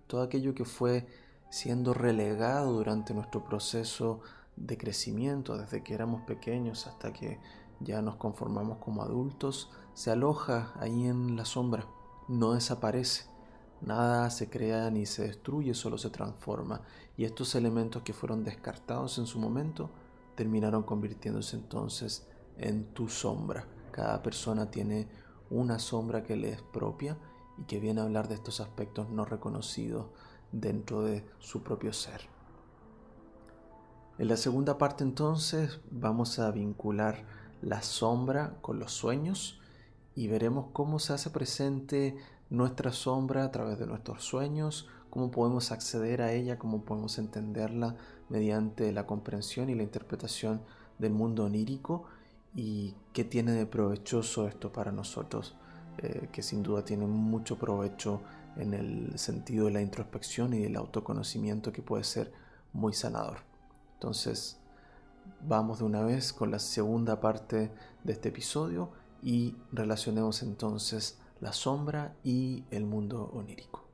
Todo 0.07 0.21
aquello 0.21 0.53
que 0.53 0.65
fue 0.65 1.07
siendo 1.49 1.93
relegado 1.93 2.73
durante 2.73 3.13
nuestro 3.13 3.43
proceso 3.43 4.21
de 4.55 4.77
crecimiento, 4.77 5.57
desde 5.57 5.83
que 5.83 5.93
éramos 5.93 6.21
pequeños 6.23 6.87
hasta 6.87 7.13
que 7.13 7.39
ya 7.83 8.01
nos 8.01 8.15
conformamos 8.15 8.77
como 8.77 9.01
adultos, 9.03 9.69
se 9.93 10.11
aloja 10.11 10.73
ahí 10.79 11.07
en 11.07 11.35
la 11.35 11.45
sombra, 11.45 11.85
no 12.27 12.53
desaparece. 12.53 13.25
Nada 13.81 14.29
se 14.29 14.49
crea 14.49 14.91
ni 14.91 15.05
se 15.05 15.23
destruye, 15.23 15.73
solo 15.73 15.97
se 15.97 16.11
transforma. 16.11 16.81
Y 17.17 17.25
estos 17.25 17.55
elementos 17.55 18.03
que 18.03 18.13
fueron 18.13 18.43
descartados 18.43 19.17
en 19.17 19.25
su 19.25 19.39
momento 19.39 19.89
terminaron 20.35 20.83
convirtiéndose 20.83 21.55
entonces 21.55 22.27
en 22.57 22.93
tu 22.93 23.09
sombra. 23.09 23.65
Cada 23.91 24.21
persona 24.21 24.69
tiene 24.69 25.07
una 25.49 25.79
sombra 25.79 26.23
que 26.23 26.35
le 26.35 26.51
es 26.51 26.61
propia 26.61 27.17
y 27.57 27.63
que 27.63 27.79
viene 27.79 28.01
a 28.01 28.03
hablar 28.03 28.27
de 28.27 28.35
estos 28.35 28.61
aspectos 28.61 29.09
no 29.09 29.25
reconocidos 29.25 30.07
dentro 30.51 31.03
de 31.03 31.25
su 31.39 31.63
propio 31.63 31.91
ser. 31.91 32.21
En 34.17 34.27
la 34.27 34.37
segunda 34.37 34.77
parte 34.77 35.03
entonces 35.03 35.79
vamos 35.89 36.37
a 36.37 36.51
vincular 36.51 37.25
la 37.61 37.81
sombra 37.81 38.57
con 38.61 38.79
los 38.79 38.91
sueños 38.91 39.59
y 40.15 40.27
veremos 40.27 40.67
cómo 40.73 40.99
se 40.99 41.13
hace 41.13 41.29
presente 41.29 42.15
nuestra 42.49 42.91
sombra 42.91 43.45
a 43.45 43.51
través 43.51 43.79
de 43.79 43.87
nuestros 43.87 44.23
sueños, 44.23 44.89
cómo 45.09 45.31
podemos 45.31 45.71
acceder 45.71 46.21
a 46.21 46.33
ella, 46.33 46.59
cómo 46.59 46.83
podemos 46.83 47.17
entenderla 47.17 47.95
mediante 48.29 48.91
la 48.91 49.05
comprensión 49.05 49.69
y 49.69 49.75
la 49.75 49.83
interpretación 49.83 50.61
del 50.99 51.13
mundo 51.13 51.45
onírico 51.45 52.05
y 52.55 52.95
qué 53.13 53.23
tiene 53.23 53.53
de 53.53 53.65
provechoso 53.65 54.47
esto 54.47 54.71
para 54.71 54.91
nosotros, 54.91 55.55
eh, 55.99 56.29
que 56.31 56.43
sin 56.43 56.63
duda 56.63 56.83
tiene 56.83 57.05
mucho 57.07 57.57
provecho 57.57 58.21
en 58.57 58.73
el 58.73 59.17
sentido 59.17 59.65
de 59.65 59.71
la 59.71 59.81
introspección 59.81 60.53
y 60.53 60.59
del 60.59 60.75
autoconocimiento 60.75 61.71
que 61.71 61.81
puede 61.81 62.03
ser 62.03 62.33
muy 62.73 62.93
sanador. 62.93 63.39
Entonces, 63.93 64.60
vamos 65.41 65.79
de 65.79 65.85
una 65.85 66.03
vez 66.03 66.33
con 66.33 66.51
la 66.51 66.59
segunda 66.59 67.19
parte 67.19 67.71
de 68.03 68.13
este 68.13 68.29
episodio 68.29 68.91
y 69.21 69.55
relacionemos 69.71 70.43
entonces 70.43 71.19
la 71.39 71.53
sombra 71.53 72.15
y 72.23 72.63
el 72.71 72.85
mundo 72.85 73.31
onírico. 73.33 73.87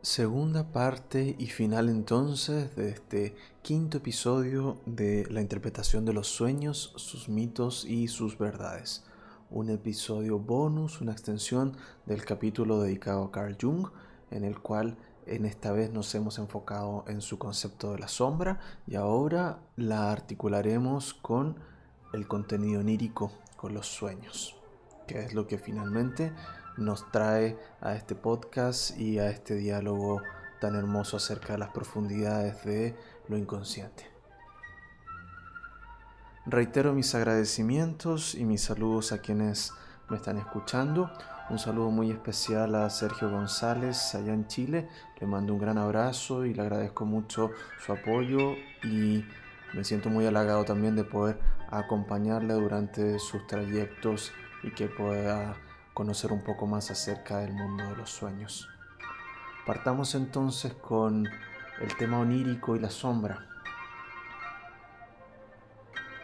Segunda 0.00 0.72
parte 0.72 1.36
y 1.38 1.46
final 1.48 1.90
entonces 1.90 2.74
de 2.76 2.88
este 2.88 3.36
quinto 3.62 3.98
episodio 3.98 4.80
de 4.86 5.26
la 5.30 5.42
interpretación 5.42 6.06
de 6.06 6.14
los 6.14 6.28
sueños, 6.28 6.94
sus 6.96 7.28
mitos 7.28 7.84
y 7.84 8.08
sus 8.08 8.38
verdades. 8.38 9.04
Un 9.50 9.70
episodio 9.70 10.38
bonus, 10.38 11.00
una 11.00 11.12
extensión 11.12 11.74
del 12.04 12.22
capítulo 12.26 12.82
dedicado 12.82 13.24
a 13.24 13.32
Carl 13.32 13.56
Jung, 13.58 13.88
en 14.30 14.44
el 14.44 14.60
cual 14.60 14.98
en 15.24 15.46
esta 15.46 15.72
vez 15.72 15.90
nos 15.90 16.14
hemos 16.14 16.38
enfocado 16.38 17.04
en 17.08 17.22
su 17.22 17.38
concepto 17.38 17.92
de 17.92 17.98
la 17.98 18.08
sombra 18.08 18.60
y 18.86 18.96
ahora 18.96 19.60
la 19.76 20.12
articularemos 20.12 21.14
con 21.14 21.56
el 22.12 22.28
contenido 22.28 22.80
onírico, 22.80 23.32
con 23.56 23.72
los 23.72 23.86
sueños, 23.86 24.54
que 25.06 25.20
es 25.20 25.32
lo 25.32 25.46
que 25.46 25.56
finalmente 25.56 26.30
nos 26.76 27.10
trae 27.10 27.56
a 27.80 27.94
este 27.94 28.14
podcast 28.14 28.98
y 28.98 29.18
a 29.18 29.30
este 29.30 29.54
diálogo 29.54 30.20
tan 30.60 30.74
hermoso 30.74 31.16
acerca 31.16 31.54
de 31.54 31.58
las 31.58 31.70
profundidades 31.70 32.64
de 32.64 32.94
lo 33.28 33.38
inconsciente. 33.38 34.07
Reitero 36.50 36.94
mis 36.94 37.14
agradecimientos 37.14 38.34
y 38.34 38.46
mis 38.46 38.62
saludos 38.62 39.12
a 39.12 39.18
quienes 39.18 39.74
me 40.08 40.16
están 40.16 40.38
escuchando. 40.38 41.10
Un 41.50 41.58
saludo 41.58 41.90
muy 41.90 42.10
especial 42.10 42.74
a 42.74 42.88
Sergio 42.88 43.28
González 43.28 44.14
allá 44.14 44.32
en 44.32 44.46
Chile. 44.46 44.88
Le 45.20 45.26
mando 45.26 45.52
un 45.52 45.60
gran 45.60 45.76
abrazo 45.76 46.46
y 46.46 46.54
le 46.54 46.62
agradezco 46.62 47.04
mucho 47.04 47.50
su 47.84 47.92
apoyo 47.92 48.54
y 48.82 49.26
me 49.74 49.84
siento 49.84 50.08
muy 50.08 50.24
halagado 50.24 50.64
también 50.64 50.96
de 50.96 51.04
poder 51.04 51.38
acompañarle 51.68 52.54
durante 52.54 53.18
sus 53.18 53.46
trayectos 53.46 54.32
y 54.62 54.70
que 54.70 54.86
pueda 54.86 55.54
conocer 55.92 56.32
un 56.32 56.42
poco 56.42 56.66
más 56.66 56.90
acerca 56.90 57.40
del 57.40 57.52
mundo 57.52 57.84
de 57.90 57.96
los 57.96 58.08
sueños. 58.08 58.70
Partamos 59.66 60.14
entonces 60.14 60.72
con 60.72 61.28
el 61.78 61.96
tema 61.98 62.18
onírico 62.18 62.74
y 62.74 62.78
la 62.78 62.88
sombra. 62.88 63.44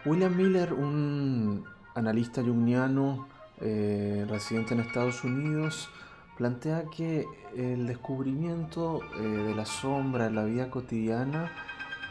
William 0.07 0.37
Miller, 0.37 0.75
un 0.75 1.65
analista 1.95 2.43
jungiano 2.43 3.27
eh, 3.63 4.27
residente 4.29 4.75
en 4.75 4.81
Estados 4.81 5.25
Unidos, 5.25 5.89
plantea 6.37 6.85
que 6.95 7.25
el 7.57 7.87
descubrimiento 7.87 9.01
eh, 9.19 9.23
de 9.23 9.55
la 9.55 9.65
sombra 9.65 10.27
en 10.27 10.35
la 10.35 10.45
vida 10.45 10.71
cotidiana 10.71 11.51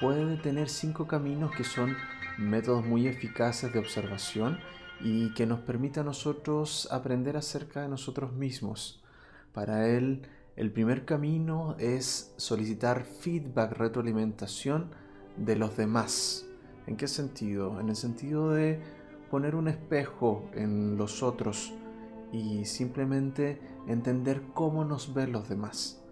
puede 0.01 0.37
tener 0.37 0.69
cinco 0.69 1.05
caminos 1.05 1.51
que 1.55 1.63
son 1.63 1.95
métodos 2.39 2.83
muy 2.83 3.05
eficaces 3.05 3.71
de 3.71 3.77
observación 3.77 4.57
y 4.99 5.31
que 5.35 5.45
nos 5.45 5.59
permite 5.59 5.99
a 5.99 6.03
nosotros 6.03 6.87
aprender 6.91 7.37
acerca 7.37 7.83
de 7.83 7.89
nosotros 7.89 8.33
mismos. 8.33 9.03
Para 9.53 9.87
él, 9.87 10.23
el 10.55 10.71
primer 10.71 11.05
camino 11.05 11.75
es 11.77 12.33
solicitar 12.37 13.03
feedback, 13.03 13.73
retroalimentación 13.73 14.89
de 15.37 15.57
los 15.57 15.77
demás. 15.77 16.47
¿En 16.87 16.97
qué 16.97 17.07
sentido? 17.07 17.79
En 17.79 17.89
el 17.89 17.95
sentido 17.95 18.51
de 18.51 18.79
poner 19.29 19.55
un 19.55 19.67
espejo 19.67 20.45
en 20.53 20.97
los 20.97 21.23
otros 21.23 21.73
y 22.31 22.65
simplemente 22.65 23.59
entender 23.87 24.41
cómo 24.53 24.83
nos 24.85 25.13
ven 25.13 25.31
los 25.31 25.47
demás. 25.47 26.03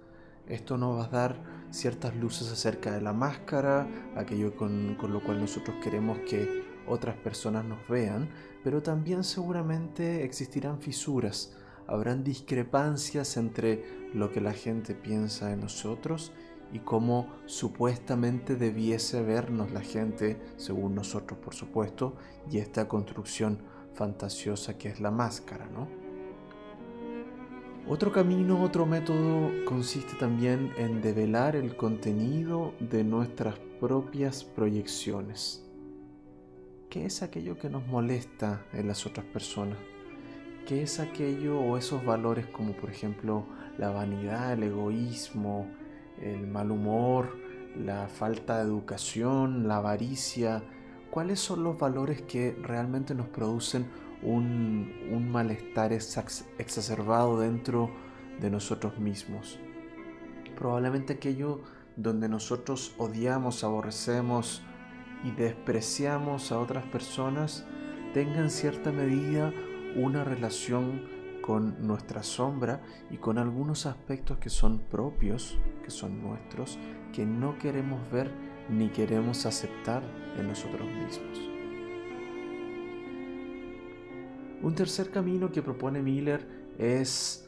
Esto 0.47 0.77
nos 0.77 0.97
va 0.97 1.05
a 1.05 1.10
dar 1.10 1.36
ciertas 1.71 2.15
luces 2.15 2.51
acerca 2.51 2.91
de 2.91 3.01
la 3.01 3.13
máscara, 3.13 3.88
aquello 4.15 4.55
con, 4.55 4.97
lo 4.97 5.23
cual 5.23 5.39
nosotros 5.39 5.77
queremos 5.84 6.19
que 6.19 6.63
otras 6.88 7.15
personas 7.17 7.63
nos 7.65 7.88
vean, 7.88 8.29
pero 8.63 8.81
también 8.81 9.23
seguramente 9.23 10.23
existirán 10.23 10.79
fisuras, 10.81 11.55
habrán 11.88 12.23
discrepancias 12.23 13.38
entre 13.38 14.10
lo 14.13 14.31
que 14.31 14.41
la 14.41 14.53
gente 14.53 14.93
piensa 14.93 15.47
de 15.47 15.57
nosotros 15.57 16.31
y 16.71 16.79
cómo 16.79 17.27
supuestamente 17.45 18.55
debiese 18.55 19.21
vernos 19.21 19.71
la 19.71 19.81
gente, 19.81 20.39
según 20.57 20.95
nosotros 20.95 21.39
por 21.39 21.53
supuesto, 21.53 22.15
y 22.49 22.57
esta 22.57 22.88
construcción 22.88 23.60
fantasiosa 23.93 24.77
que 24.77 24.89
es 24.89 24.99
la 24.99 25.12
máscara, 25.12 25.67
¿no? 25.67 25.88
Otro 27.88 28.12
camino, 28.12 28.62
otro 28.63 28.86
método 28.86 29.49
consiste 29.65 30.13
también 30.13 30.71
en 30.77 31.01
develar 31.01 31.55
el 31.55 31.75
contenido 31.75 32.73
de 32.79 33.03
nuestras 33.03 33.57
propias 33.79 34.43
proyecciones. 34.43 35.65
¿Qué 36.89 37.05
es 37.05 37.23
aquello 37.23 37.57
que 37.57 37.69
nos 37.69 37.86
molesta 37.88 38.65
en 38.73 38.88
las 38.88 39.05
otras 39.05 39.25
personas? 39.25 39.77
¿Qué 40.67 40.84
es 40.84 40.99
aquello 40.99 41.60
o 41.60 41.75
esos 41.75 42.05
valores 42.05 42.45
como 42.45 42.73
por 42.73 42.91
ejemplo 42.91 43.45
la 43.77 43.89
vanidad, 43.89 44.53
el 44.53 44.63
egoísmo, 44.63 45.67
el 46.21 46.47
mal 46.47 46.71
humor, 46.71 47.38
la 47.75 48.07
falta 48.07 48.57
de 48.57 48.63
educación, 48.63 49.67
la 49.67 49.77
avaricia? 49.77 50.63
¿Cuáles 51.10 51.39
son 51.39 51.63
los 51.63 51.77
valores 51.77 52.21
que 52.21 52.57
realmente 52.62 53.13
nos 53.13 53.27
producen 53.27 53.88
un, 54.23 54.93
un 55.12 55.29
malestar 55.31 55.91
exacerbado 55.91 57.39
dentro 57.39 57.91
de 58.39 58.49
nosotros 58.49 58.97
mismos? 58.99 59.60
Probablemente 60.55 61.13
aquello 61.13 61.62
donde 61.97 62.29
nosotros 62.29 62.93
odiamos, 62.97 63.63
aborrecemos, 63.63 64.63
y 65.23 65.31
despreciamos 65.31 66.51
a 66.51 66.60
otras 66.60 66.86
personas 66.86 67.65
tenga 68.13 68.39
en 68.39 68.49
cierta 68.49 68.91
medida 68.91 69.53
una 69.95 70.23
relación 70.23 71.03
con 71.41 71.86
nuestra 71.86 72.23
sombra 72.23 72.82
y 73.10 73.17
con 73.17 73.38
algunos 73.38 73.86
aspectos 73.86 74.38
que 74.38 74.49
son 74.49 74.80
propios, 74.80 75.58
que 75.84 75.91
son 75.91 76.21
nuestros, 76.21 76.77
que 77.13 77.25
no 77.25 77.58
queremos 77.58 77.99
ver 78.12 78.32
ni 78.69 78.89
queremos 78.89 79.45
aceptar 79.45 80.04
en 80.38 80.47
nosotros 80.47 80.88
mismos. 80.88 81.51
Un 84.62 84.75
tercer 84.75 85.10
camino 85.10 85.51
que 85.51 85.63
propone 85.63 86.01
Miller 86.01 86.47
es 86.77 87.47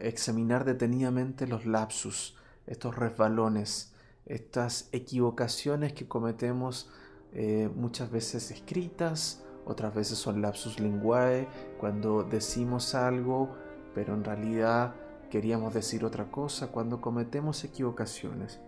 examinar 0.00 0.64
detenidamente 0.64 1.46
los 1.46 1.66
lapsus, 1.66 2.36
estos 2.66 2.96
resbalones, 2.96 3.92
estas 4.24 4.88
equivocaciones 4.92 5.92
que 5.92 6.06
cometemos 6.06 6.90
eh, 7.32 7.70
muchas 7.74 8.10
veces 8.10 8.50
escritas, 8.50 9.44
otras 9.68 9.94
veces 9.94 10.18
son 10.18 10.40
lapsus 10.40 10.80
linguae, 10.80 11.46
cuando 11.78 12.24
decimos 12.24 12.94
algo, 12.94 13.54
pero 13.94 14.14
en 14.14 14.24
realidad 14.24 14.94
queríamos 15.30 15.74
decir 15.74 16.04
otra 16.04 16.30
cosa, 16.30 16.68
cuando 16.68 17.00
cometemos 17.02 17.62
equivocaciones. 17.64 18.60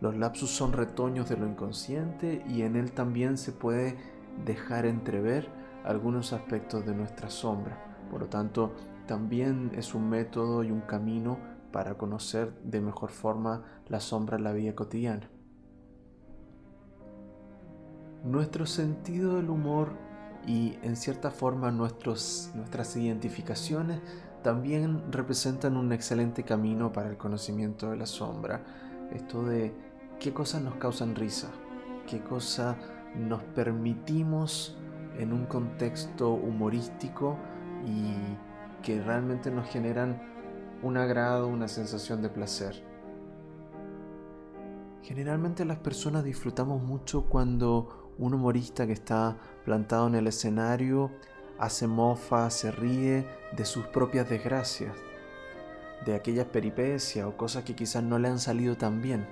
Los 0.00 0.14
lapsus 0.14 0.50
son 0.50 0.74
retoños 0.74 1.30
de 1.30 1.38
lo 1.38 1.46
inconsciente 1.46 2.44
y 2.46 2.62
en 2.62 2.76
él 2.76 2.92
también 2.92 3.38
se 3.38 3.52
puede 3.52 3.96
dejar 4.44 4.84
entrever 4.84 5.48
algunos 5.84 6.34
aspectos 6.34 6.84
de 6.84 6.94
nuestra 6.94 7.30
sombra. 7.30 7.82
Por 8.10 8.20
lo 8.20 8.28
tanto, 8.28 8.72
también 9.06 9.72
es 9.74 9.94
un 9.94 10.10
método 10.10 10.62
y 10.62 10.70
un 10.70 10.82
camino 10.82 11.38
para 11.72 11.96
conocer 11.96 12.52
de 12.62 12.82
mejor 12.82 13.10
forma 13.10 13.64
la 13.88 14.00
sombra 14.00 14.36
en 14.36 14.44
la 14.44 14.52
vida 14.52 14.74
cotidiana. 14.74 15.30
Nuestro 18.26 18.66
sentido 18.66 19.36
del 19.36 19.50
humor 19.50 19.92
y 20.48 20.76
en 20.82 20.96
cierta 20.96 21.30
forma 21.30 21.70
nuestros, 21.70 22.50
nuestras 22.56 22.96
identificaciones 22.96 24.00
también 24.42 25.12
representan 25.12 25.76
un 25.76 25.92
excelente 25.92 26.42
camino 26.42 26.92
para 26.92 27.08
el 27.08 27.16
conocimiento 27.16 27.92
de 27.92 27.96
la 27.96 28.06
sombra. 28.06 28.64
Esto 29.12 29.44
de 29.44 29.72
qué 30.18 30.32
cosas 30.32 30.60
nos 30.60 30.74
causan 30.74 31.14
risa, 31.14 31.52
qué 32.08 32.20
cosas 32.20 32.76
nos 33.14 33.44
permitimos 33.44 34.76
en 35.16 35.32
un 35.32 35.46
contexto 35.46 36.32
humorístico 36.32 37.38
y 37.86 38.82
que 38.82 39.00
realmente 39.00 39.52
nos 39.52 39.68
generan 39.68 40.20
un 40.82 40.96
agrado, 40.96 41.46
una 41.46 41.68
sensación 41.68 42.22
de 42.22 42.28
placer. 42.28 42.82
Generalmente 45.02 45.64
las 45.64 45.78
personas 45.78 46.24
disfrutamos 46.24 46.82
mucho 46.82 47.26
cuando 47.26 48.05
un 48.18 48.34
humorista 48.34 48.86
que 48.86 48.92
está 48.92 49.36
plantado 49.64 50.06
en 50.06 50.14
el 50.14 50.26
escenario 50.26 51.10
hace 51.58 51.86
mofa, 51.86 52.50
se 52.50 52.70
ríe 52.70 53.26
de 53.56 53.64
sus 53.64 53.86
propias 53.86 54.28
desgracias, 54.28 54.94
de 56.04 56.14
aquellas 56.14 56.46
peripecias 56.46 57.26
o 57.26 57.36
cosas 57.36 57.64
que 57.64 57.74
quizás 57.74 58.02
no 58.02 58.18
le 58.18 58.28
han 58.28 58.38
salido 58.38 58.76
tan 58.76 59.00
bien. 59.02 59.26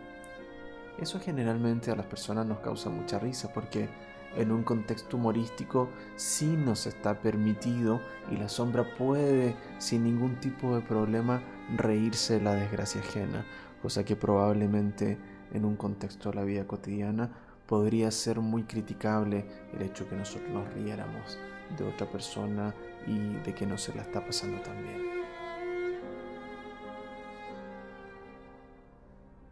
Eso 0.98 1.20
generalmente 1.20 1.90
a 1.90 1.96
las 1.96 2.06
personas 2.06 2.46
nos 2.46 2.60
causa 2.60 2.88
mucha 2.88 3.18
risa 3.18 3.52
porque 3.52 3.88
en 4.36 4.50
un 4.50 4.62
contexto 4.62 5.16
humorístico 5.16 5.88
sí 6.16 6.46
nos 6.46 6.86
está 6.86 7.20
permitido 7.20 8.00
y 8.30 8.36
la 8.36 8.48
sombra 8.48 8.94
puede 8.96 9.54
sin 9.78 10.04
ningún 10.04 10.40
tipo 10.40 10.74
de 10.74 10.82
problema 10.82 11.42
reírse 11.76 12.34
de 12.34 12.44
la 12.44 12.54
desgracia 12.54 13.00
ajena, 13.00 13.44
cosa 13.82 14.04
que 14.04 14.16
probablemente 14.16 15.18
en 15.52 15.64
un 15.64 15.76
contexto 15.76 16.30
de 16.30 16.36
la 16.36 16.44
vida 16.44 16.66
cotidiana 16.66 17.30
podría 17.66 18.10
ser 18.10 18.40
muy 18.40 18.64
criticable 18.64 19.46
el 19.72 19.82
hecho 19.82 20.08
que 20.08 20.16
nosotros 20.16 20.50
nos 20.50 20.72
riéramos 20.74 21.38
de 21.78 21.84
otra 21.84 22.10
persona 22.10 22.74
y 23.06 23.36
de 23.44 23.54
que 23.54 23.66
no 23.66 23.78
se 23.78 23.94
la 23.94 24.02
está 24.02 24.24
pasando 24.24 24.60
tan 24.62 24.82
bien. 24.82 25.24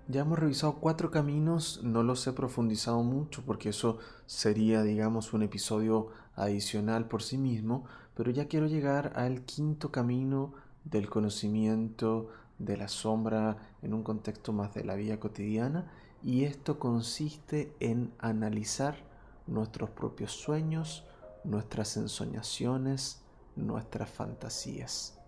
Ya 0.08 0.22
hemos 0.22 0.38
revisado 0.38 0.74
cuatro 0.74 1.10
caminos, 1.10 1.80
no 1.82 2.02
los 2.02 2.26
he 2.26 2.32
profundizado 2.32 3.02
mucho 3.02 3.42
porque 3.46 3.70
eso 3.70 3.98
sería, 4.26 4.82
digamos, 4.82 5.32
un 5.32 5.42
episodio 5.42 6.08
adicional 6.34 7.06
por 7.08 7.22
sí 7.22 7.38
mismo, 7.38 7.84
pero 8.14 8.30
ya 8.30 8.46
quiero 8.46 8.66
llegar 8.66 9.12
al 9.16 9.42
quinto 9.42 9.90
camino 9.90 10.52
del 10.84 11.08
conocimiento 11.08 12.28
de 12.64 12.76
la 12.76 12.88
sombra 12.88 13.56
en 13.82 13.92
un 13.92 14.02
contexto 14.02 14.52
más 14.52 14.72
de 14.72 14.84
la 14.84 14.94
vida 14.94 15.18
cotidiana 15.18 15.90
y 16.22 16.44
esto 16.44 16.78
consiste 16.78 17.74
en 17.80 18.12
analizar 18.18 18.96
nuestros 19.46 19.90
propios 19.90 20.32
sueños, 20.32 21.04
nuestras 21.42 21.96
ensoñaciones, 21.96 23.24
nuestras 23.56 24.08
fantasías. 24.08 25.18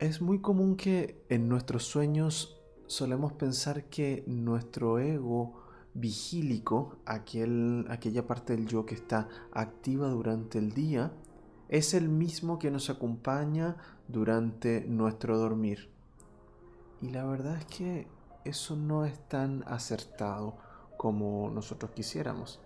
Es 0.00 0.20
muy 0.20 0.40
común 0.40 0.76
que 0.76 1.24
en 1.28 1.48
nuestros 1.48 1.84
sueños 1.84 2.60
solemos 2.88 3.32
pensar 3.32 3.84
que 3.84 4.24
nuestro 4.26 4.98
ego 4.98 5.62
vigílico, 5.94 6.96
aquel, 7.06 7.86
aquella 7.88 8.26
parte 8.26 8.56
del 8.56 8.66
yo 8.66 8.84
que 8.84 8.96
está 8.96 9.28
activa 9.52 10.08
durante 10.08 10.58
el 10.58 10.72
día, 10.72 11.12
es 11.68 11.94
el 11.94 12.08
mismo 12.08 12.58
que 12.58 12.70
nos 12.70 12.90
acompaña 12.90 13.76
durante 14.08 14.84
nuestro 14.86 15.38
dormir. 15.38 15.90
Y 17.00 17.10
la 17.10 17.24
verdad 17.24 17.56
es 17.56 17.64
que 17.66 18.08
eso 18.44 18.76
no 18.76 19.04
es 19.04 19.18
tan 19.28 19.64
acertado 19.66 20.56
como 20.96 21.50
nosotros 21.50 21.92
quisiéramos. 21.92 22.60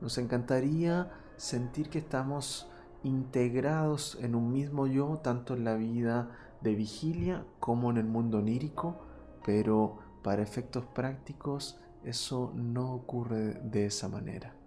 Nos 0.00 0.18
encantaría 0.18 1.10
sentir 1.36 1.90
que 1.90 1.98
estamos 1.98 2.68
integrados 3.02 4.18
en 4.20 4.34
un 4.34 4.52
mismo 4.52 4.86
yo, 4.86 5.18
tanto 5.22 5.54
en 5.54 5.64
la 5.64 5.74
vida 5.74 6.30
de 6.60 6.74
vigilia 6.74 7.44
como 7.58 7.90
en 7.90 7.96
el 7.96 8.06
mundo 8.06 8.38
onírico, 8.38 8.96
pero 9.44 9.98
para 10.22 10.42
efectos 10.42 10.84
prácticos 10.84 11.80
eso 12.04 12.52
no 12.54 12.92
ocurre 12.92 13.54
de 13.62 13.86
esa 13.86 14.08
manera. 14.08 14.59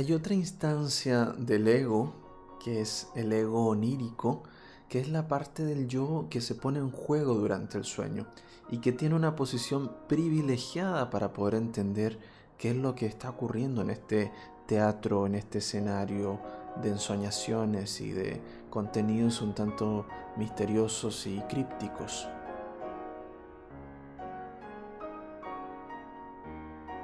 Hay 0.00 0.14
otra 0.14 0.32
instancia 0.32 1.26
del 1.36 1.68
ego, 1.68 2.14
que 2.58 2.80
es 2.80 3.08
el 3.14 3.34
ego 3.34 3.66
onírico, 3.66 4.44
que 4.88 4.98
es 4.98 5.10
la 5.10 5.28
parte 5.28 5.62
del 5.62 5.88
yo 5.88 6.26
que 6.30 6.40
se 6.40 6.54
pone 6.54 6.78
en 6.78 6.90
juego 6.90 7.34
durante 7.34 7.76
el 7.76 7.84
sueño 7.84 8.26
y 8.70 8.78
que 8.78 8.92
tiene 8.92 9.14
una 9.14 9.36
posición 9.36 9.92
privilegiada 10.08 11.10
para 11.10 11.34
poder 11.34 11.56
entender 11.56 12.18
qué 12.56 12.70
es 12.70 12.76
lo 12.76 12.94
que 12.94 13.04
está 13.04 13.28
ocurriendo 13.28 13.82
en 13.82 13.90
este 13.90 14.32
teatro, 14.64 15.26
en 15.26 15.34
este 15.34 15.58
escenario 15.58 16.40
de 16.80 16.88
ensoñaciones 16.88 18.00
y 18.00 18.12
de 18.12 18.40
contenidos 18.70 19.42
un 19.42 19.54
tanto 19.54 20.06
misteriosos 20.38 21.26
y 21.26 21.40
crípticos. 21.40 22.26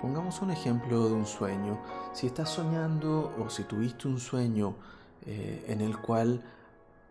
Pongamos 0.06 0.40
un 0.40 0.52
ejemplo 0.52 1.08
de 1.08 1.14
un 1.14 1.26
sueño. 1.26 1.80
Si 2.12 2.28
estás 2.28 2.50
soñando 2.50 3.34
o 3.40 3.50
si 3.50 3.64
tuviste 3.64 4.06
un 4.06 4.20
sueño 4.20 4.76
eh, 5.26 5.64
en 5.66 5.80
el 5.80 5.98
cual 5.98 6.44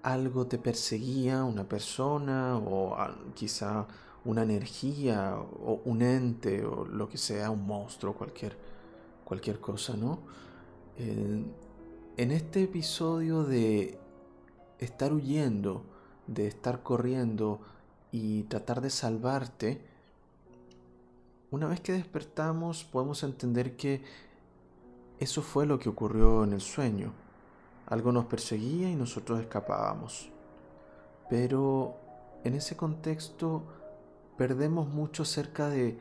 algo 0.01 0.47
te 0.47 0.57
perseguía, 0.57 1.43
una 1.43 1.67
persona 1.67 2.57
o 2.57 2.95
quizá 3.33 3.85
una 4.23 4.43
energía 4.43 5.35
o 5.35 5.81
un 5.83 6.03
ente 6.03 6.63
o 6.63 6.85
lo 6.85 7.09
que 7.09 7.17
sea, 7.17 7.51
un 7.51 7.67
monstruo, 7.67 8.13
cualquier, 8.13 8.57
cualquier 9.25 9.59
cosa, 9.59 9.97
¿no? 9.97 10.19
Eh, 10.97 11.43
en 12.15 12.31
este 12.31 12.63
episodio 12.63 13.43
de 13.43 13.99
estar 14.79 15.11
huyendo, 15.11 15.83
de 16.27 16.47
estar 16.47 16.81
corriendo 16.81 17.59
y 18.13 18.43
tratar 18.43 18.79
de 18.79 18.89
salvarte, 18.89 19.94
una 21.55 21.67
vez 21.67 21.79
que 21.79 21.93
despertamos 21.93 22.83
podemos 22.83 23.23
entender 23.23 23.77
que 23.77 24.03
eso 25.19 25.41
fue 25.41 25.65
lo 25.65 25.79
que 25.79 25.87
ocurrió 25.87 26.43
en 26.43 26.51
el 26.51 26.59
sueño. 26.59 27.13
Algo 27.87 28.11
nos 28.11 28.25
perseguía 28.25 28.89
y 28.89 28.95
nosotros 28.95 29.39
escapábamos. 29.39 30.29
Pero 31.29 31.95
en 32.43 32.55
ese 32.55 32.75
contexto 32.75 33.63
perdemos 34.37 34.89
mucho 34.89 35.23
acerca 35.23 35.69
de 35.69 35.97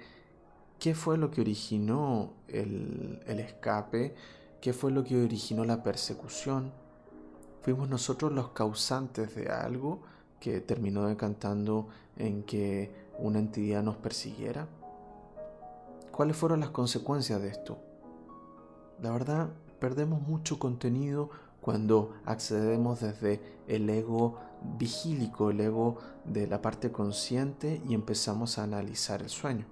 qué 0.80 0.92
fue 0.96 1.18
lo 1.18 1.30
que 1.30 1.40
originó 1.40 2.32
el, 2.48 3.22
escape, 3.26 4.14
¿Qué 4.60 4.72
fue 4.72 4.90
lo 4.90 5.04
que 5.04 5.22
originó 5.22 5.64
la 5.66 5.82
persecución? 5.82 6.72
¿Fuimos 7.60 7.90
nosotros 7.90 8.32
los 8.32 8.48
causantes 8.48 9.34
de 9.34 9.50
algo 9.50 10.00
que 10.40 10.60
terminó 10.62 11.06
decantando 11.06 11.88
en 12.16 12.44
que 12.44 12.90
una 13.18 13.40
entidad 13.40 13.82
nos 13.82 13.96
persiguiera? 13.96 14.66
¿Cuáles 16.14 16.36
fueron 16.36 16.60
las 16.60 16.70
consecuencias 16.70 17.42
de 17.42 17.48
esto? 17.48 17.76
La 19.02 19.10
verdad, 19.10 19.48
perdemos 19.80 20.22
mucho 20.22 20.60
contenido 20.60 21.30
cuando 21.60 22.14
accedemos 22.24 23.00
desde 23.00 23.42
el 23.66 23.90
ego 23.90 24.38
vigílico, 24.78 25.50
el 25.50 25.60
ego 25.60 25.98
de 26.24 26.46
la 26.46 26.62
parte 26.62 26.92
consciente 26.92 27.82
y 27.88 27.94
empezamos 27.94 28.58
a 28.58 28.62
analizar 28.62 29.22
el 29.22 29.28
sueño. 29.28 29.66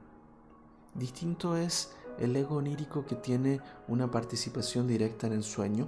Distinto 0.94 1.57
es 1.57 1.92
el 2.18 2.35
ego 2.35 2.57
onírico 2.57 3.07
que 3.07 3.14
tiene 3.14 3.61
una 3.87 4.11
participación 4.11 4.88
directa 4.88 5.28
en 5.28 5.35
el 5.35 5.44
sueño 5.44 5.87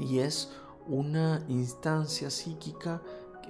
y 0.00 0.18
es 0.18 0.50
una 0.88 1.44
instancia 1.46 2.30
psíquica 2.30 3.02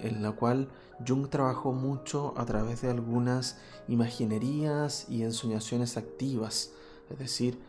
en 0.02 0.22
la 0.22 0.32
cual 0.32 0.68
Jung 1.06 1.28
trabajó 1.28 1.72
mucho 1.72 2.34
a 2.36 2.46
través 2.46 2.82
de 2.82 2.90
algunas 2.90 3.58
imaginerías 3.88 5.06
y 5.08 5.22
ensoñaciones 5.22 5.96
activas, 5.96 6.72
es 7.10 7.18
decir, 7.18 7.60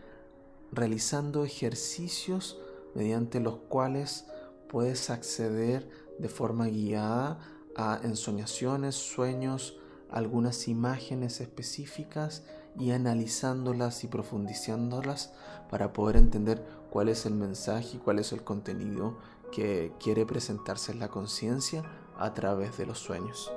realizando 0.72 1.44
ejercicios 1.44 2.58
mediante 2.96 3.40
los 3.40 3.58
cuales 3.58 4.26
puedes 4.68 5.10
acceder 5.10 5.90
de 6.20 6.30
forma 6.30 6.68
guiada 6.68 7.40
a 7.76 8.00
ensoñaciones, 8.04 8.96
sueños, 8.96 9.78
algunas 10.10 10.68
imágenes 10.68 11.42
específicas 11.42 12.44
y 12.80 12.92
analizándolas 12.92 14.04
y 14.04 14.08
profundizándolas 14.08 15.34
para 15.70 15.94
poder 15.94 16.18
entender 16.18 16.66
cuál 16.90 17.10
es 17.10 17.26
el 17.26 17.36
mensaje 17.36 17.98
y 17.98 18.00
cuál 18.00 18.20
es 18.20 18.32
el 18.32 18.44
contenido 18.44 19.18
que 19.52 19.94
quiere 20.00 20.26
presentarse 20.26 20.92
en 20.92 21.00
la 21.00 21.10
conciencia 21.10 21.84
a 22.20 22.34
través 22.34 22.78
de 22.78 22.86
los 22.86 23.00
sueños. 23.00 23.52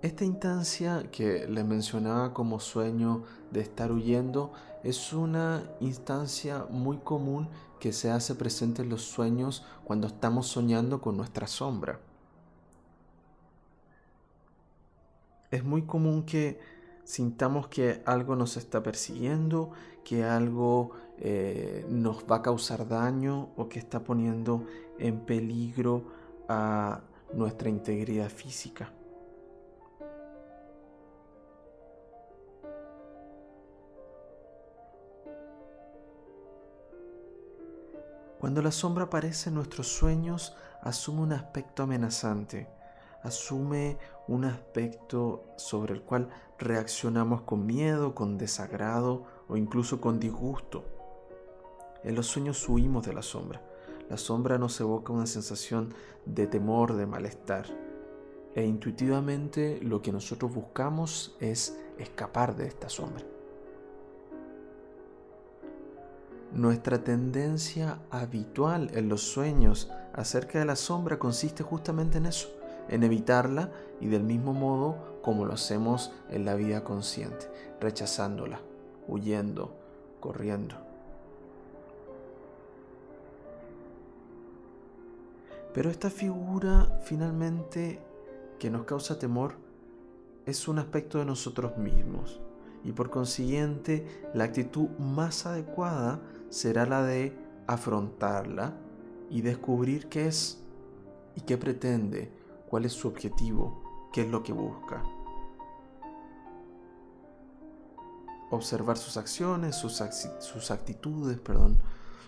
Esta 0.00 0.24
instancia 0.24 1.10
que 1.10 1.48
le 1.48 1.64
mencionaba 1.64 2.32
como 2.32 2.60
sueño 2.60 3.24
de 3.50 3.60
estar 3.60 3.90
huyendo 3.90 4.52
es 4.84 5.12
una 5.12 5.64
instancia 5.80 6.66
muy 6.70 6.98
común 6.98 7.48
que 7.80 7.92
se 7.92 8.10
hace 8.10 8.36
presente 8.36 8.82
en 8.82 8.90
los 8.90 9.02
sueños 9.02 9.64
cuando 9.84 10.06
estamos 10.06 10.46
soñando 10.46 11.00
con 11.00 11.16
nuestra 11.16 11.48
sombra. 11.48 11.98
Es 15.50 15.64
muy 15.64 15.82
común 15.82 16.24
que 16.24 16.60
sintamos 17.02 17.68
que 17.68 18.02
algo 18.06 18.36
nos 18.36 18.56
está 18.56 18.82
persiguiendo, 18.82 19.72
que 20.08 20.24
algo 20.24 20.92
eh, 21.18 21.84
nos 21.90 22.24
va 22.24 22.36
a 22.36 22.42
causar 22.42 22.88
daño 22.88 23.50
o 23.56 23.68
que 23.68 23.78
está 23.78 24.00
poniendo 24.00 24.64
en 24.98 25.20
peligro 25.20 26.04
a 26.48 27.02
nuestra 27.34 27.68
integridad 27.68 28.30
física. 28.30 28.90
Cuando 38.40 38.62
la 38.62 38.72
sombra 38.72 39.04
aparece 39.04 39.50
en 39.50 39.56
nuestros 39.56 39.88
sueños, 39.88 40.56
asume 40.80 41.20
un 41.20 41.32
aspecto 41.32 41.82
amenazante, 41.82 42.66
asume 43.22 43.98
un 44.26 44.46
aspecto 44.46 45.52
sobre 45.56 45.92
el 45.92 46.02
cual 46.02 46.30
reaccionamos 46.56 47.42
con 47.42 47.66
miedo, 47.66 48.14
con 48.14 48.38
desagrado 48.38 49.37
o 49.48 49.56
incluso 49.56 50.00
con 50.00 50.20
disgusto. 50.20 50.84
En 52.04 52.14
los 52.14 52.26
sueños 52.26 52.68
huimos 52.68 53.06
de 53.06 53.12
la 53.12 53.22
sombra. 53.22 53.60
La 54.08 54.16
sombra 54.16 54.58
nos 54.58 54.80
evoca 54.80 55.12
una 55.12 55.26
sensación 55.26 55.92
de 56.24 56.46
temor, 56.46 56.94
de 56.94 57.06
malestar. 57.06 57.66
E 58.54 58.64
intuitivamente 58.64 59.78
lo 59.82 60.00
que 60.00 60.12
nosotros 60.12 60.54
buscamos 60.54 61.36
es 61.40 61.78
escapar 61.98 62.56
de 62.56 62.66
esta 62.66 62.88
sombra. 62.88 63.24
Nuestra 66.52 67.04
tendencia 67.04 67.98
habitual 68.10 68.90
en 68.94 69.10
los 69.10 69.22
sueños 69.22 69.90
acerca 70.14 70.58
de 70.58 70.64
la 70.64 70.76
sombra 70.76 71.18
consiste 71.18 71.62
justamente 71.62 72.16
en 72.16 72.26
eso, 72.26 72.48
en 72.88 73.02
evitarla 73.02 73.70
y 74.00 74.08
del 74.08 74.22
mismo 74.22 74.54
modo 74.54 75.20
como 75.22 75.44
lo 75.44 75.52
hacemos 75.52 76.10
en 76.30 76.46
la 76.46 76.54
vida 76.54 76.84
consciente, 76.84 77.50
rechazándola, 77.80 78.62
huyendo, 79.08 79.74
corriendo. 80.20 80.76
Pero 85.74 85.90
esta 85.90 86.10
figura 86.10 87.00
finalmente 87.04 88.00
que 88.58 88.70
nos 88.70 88.84
causa 88.84 89.18
temor 89.18 89.54
es 90.46 90.66
un 90.68 90.78
aspecto 90.78 91.18
de 91.18 91.24
nosotros 91.24 91.76
mismos 91.76 92.40
y 92.84 92.92
por 92.92 93.10
consiguiente 93.10 94.06
la 94.34 94.44
actitud 94.44 94.88
más 94.98 95.46
adecuada 95.46 96.20
será 96.48 96.86
la 96.86 97.02
de 97.02 97.32
afrontarla 97.66 98.74
y 99.30 99.42
descubrir 99.42 100.08
qué 100.08 100.26
es 100.26 100.62
y 101.36 101.42
qué 101.42 101.58
pretende, 101.58 102.32
cuál 102.68 102.84
es 102.84 102.92
su 102.92 103.08
objetivo, 103.08 104.08
qué 104.12 104.22
es 104.22 104.28
lo 104.28 104.42
que 104.42 104.52
busca. 104.52 105.02
Observar 108.50 108.96
sus 108.96 109.16
acciones, 109.16 109.76
sus, 109.76 110.02
sus 110.40 110.70
actitudes, 110.70 111.38
perdón, 111.38 111.78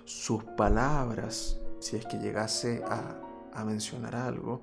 sus 0.04 0.44
palabras, 0.44 1.58
si 1.78 1.96
es 1.96 2.04
que 2.06 2.18
llegase 2.18 2.82
a, 2.84 3.26
mencionar 3.64 4.16
algo, 4.16 4.62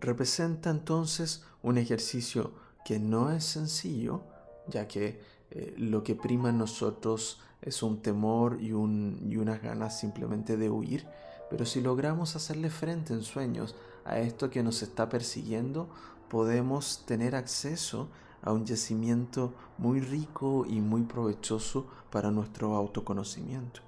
representa 0.00 0.70
entonces 0.70 1.44
un 1.62 1.76
ejercicio 1.76 2.52
que 2.84 2.98
no 2.98 3.30
es 3.30 3.44
sencillo, 3.44 4.22
ya 4.68 4.88
que 4.88 5.20
eh, 5.50 5.74
lo 5.76 6.02
que 6.02 6.14
prima 6.14 6.48
en 6.48 6.56
nosotros 6.56 7.40
es 7.60 7.82
un 7.82 8.00
temor 8.00 8.58
y, 8.60 8.68
y 8.68 9.36
unas 9.36 9.62
ganas 9.62 9.98
simplemente 9.98 10.56
de 10.56 10.70
huir, 10.70 11.06
pero 11.50 11.66
si 11.66 11.82
logramos 11.82 12.34
hacerle 12.34 12.70
frente 12.70 13.12
en 13.12 13.22
sueños 13.22 13.74
a 14.04 14.18
esto 14.18 14.48
que 14.48 14.62
nos 14.62 14.82
está 14.82 15.10
persiguiendo, 15.10 15.90
podemos 16.28 17.04
tener 17.04 17.36
acceso 17.36 18.08
a 18.42 18.52
un 18.52 18.66
yacimiento 18.66 19.54
muy 19.78 20.00
rico 20.00 20.66
y 20.66 20.80
muy 20.80 21.02
provechoso 21.02 21.86
para 22.10 22.30
nuestro 22.30 22.76
autoconocimiento. 22.76 23.80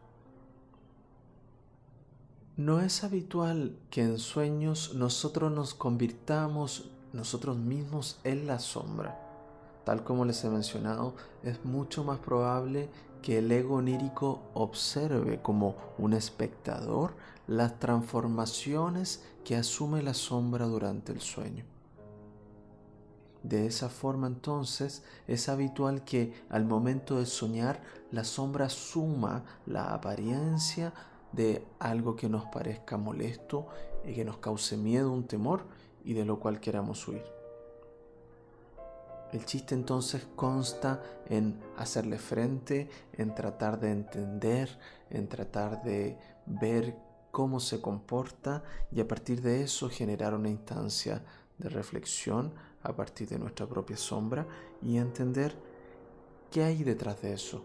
No 2.56 2.80
es 2.80 3.02
habitual 3.02 3.76
que 3.90 4.02
en 4.02 4.18
sueños 4.18 4.94
nosotros 4.94 5.50
nos 5.50 5.74
convirtamos 5.74 6.88
nosotros 7.12 7.56
mismos 7.56 8.20
en 8.22 8.46
la 8.46 8.60
sombra. 8.60 9.20
Tal 9.84 10.04
como 10.04 10.24
les 10.24 10.42
he 10.44 10.50
mencionado, 10.50 11.14
es 11.42 11.64
mucho 11.64 12.04
más 12.04 12.20
probable 12.20 12.88
que 13.22 13.38
el 13.38 13.50
ego 13.50 13.76
onírico 13.76 14.42
observe 14.54 15.42
como 15.42 15.76
un 15.98 16.12
espectador 16.12 17.14
las 17.46 17.78
transformaciones 17.80 19.24
que 19.44 19.56
asume 19.56 20.02
la 20.02 20.14
sombra 20.14 20.66
durante 20.66 21.12
el 21.12 21.20
sueño. 21.20 21.64
De 23.44 23.66
esa 23.66 23.90
forma 23.90 24.26
entonces 24.26 25.02
es 25.28 25.50
habitual 25.50 26.02
que 26.02 26.32
al 26.48 26.64
momento 26.64 27.18
de 27.18 27.26
soñar 27.26 27.82
la 28.10 28.24
sombra 28.24 28.70
suma 28.70 29.44
la 29.66 29.92
apariencia 29.92 30.94
de 31.32 31.62
algo 31.78 32.16
que 32.16 32.30
nos 32.30 32.46
parezca 32.46 32.96
molesto 32.96 33.66
y 34.02 34.14
que 34.14 34.24
nos 34.24 34.38
cause 34.38 34.78
miedo, 34.78 35.12
un 35.12 35.26
temor 35.26 35.66
y 36.04 36.14
de 36.14 36.24
lo 36.24 36.40
cual 36.40 36.58
queramos 36.58 37.06
huir. 37.06 37.22
El 39.30 39.44
chiste 39.44 39.74
entonces 39.74 40.26
consta 40.36 41.02
en 41.26 41.60
hacerle 41.76 42.18
frente, 42.18 42.88
en 43.12 43.34
tratar 43.34 43.78
de 43.78 43.90
entender, 43.90 44.78
en 45.10 45.28
tratar 45.28 45.82
de 45.82 46.16
ver 46.46 46.96
cómo 47.30 47.60
se 47.60 47.82
comporta 47.82 48.62
y 48.90 49.00
a 49.00 49.08
partir 49.08 49.42
de 49.42 49.62
eso 49.62 49.90
generar 49.90 50.34
una 50.34 50.48
instancia 50.48 51.22
de 51.58 51.68
reflexión 51.68 52.54
a 52.84 52.94
partir 52.94 53.28
de 53.28 53.38
nuestra 53.38 53.66
propia 53.66 53.96
sombra 53.96 54.46
y 54.80 54.98
entender 54.98 55.56
qué 56.50 56.62
hay 56.62 56.84
detrás 56.84 57.20
de 57.22 57.32
eso, 57.32 57.62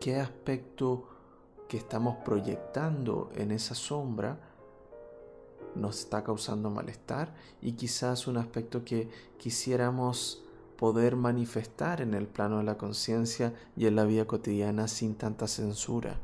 qué 0.00 0.18
aspecto 0.18 1.08
que 1.68 1.76
estamos 1.76 2.16
proyectando 2.24 3.30
en 3.34 3.50
esa 3.50 3.74
sombra 3.74 4.38
nos 5.74 6.00
está 6.00 6.22
causando 6.22 6.70
malestar 6.70 7.34
y 7.60 7.72
quizás 7.72 8.26
un 8.26 8.36
aspecto 8.36 8.84
que 8.84 9.08
quisiéramos 9.38 10.44
poder 10.76 11.16
manifestar 11.16 12.00
en 12.00 12.14
el 12.14 12.26
plano 12.26 12.58
de 12.58 12.64
la 12.64 12.78
conciencia 12.78 13.54
y 13.76 13.86
en 13.86 13.96
la 13.96 14.04
vida 14.04 14.26
cotidiana 14.26 14.88
sin 14.88 15.14
tanta 15.14 15.46
censura. 15.48 16.18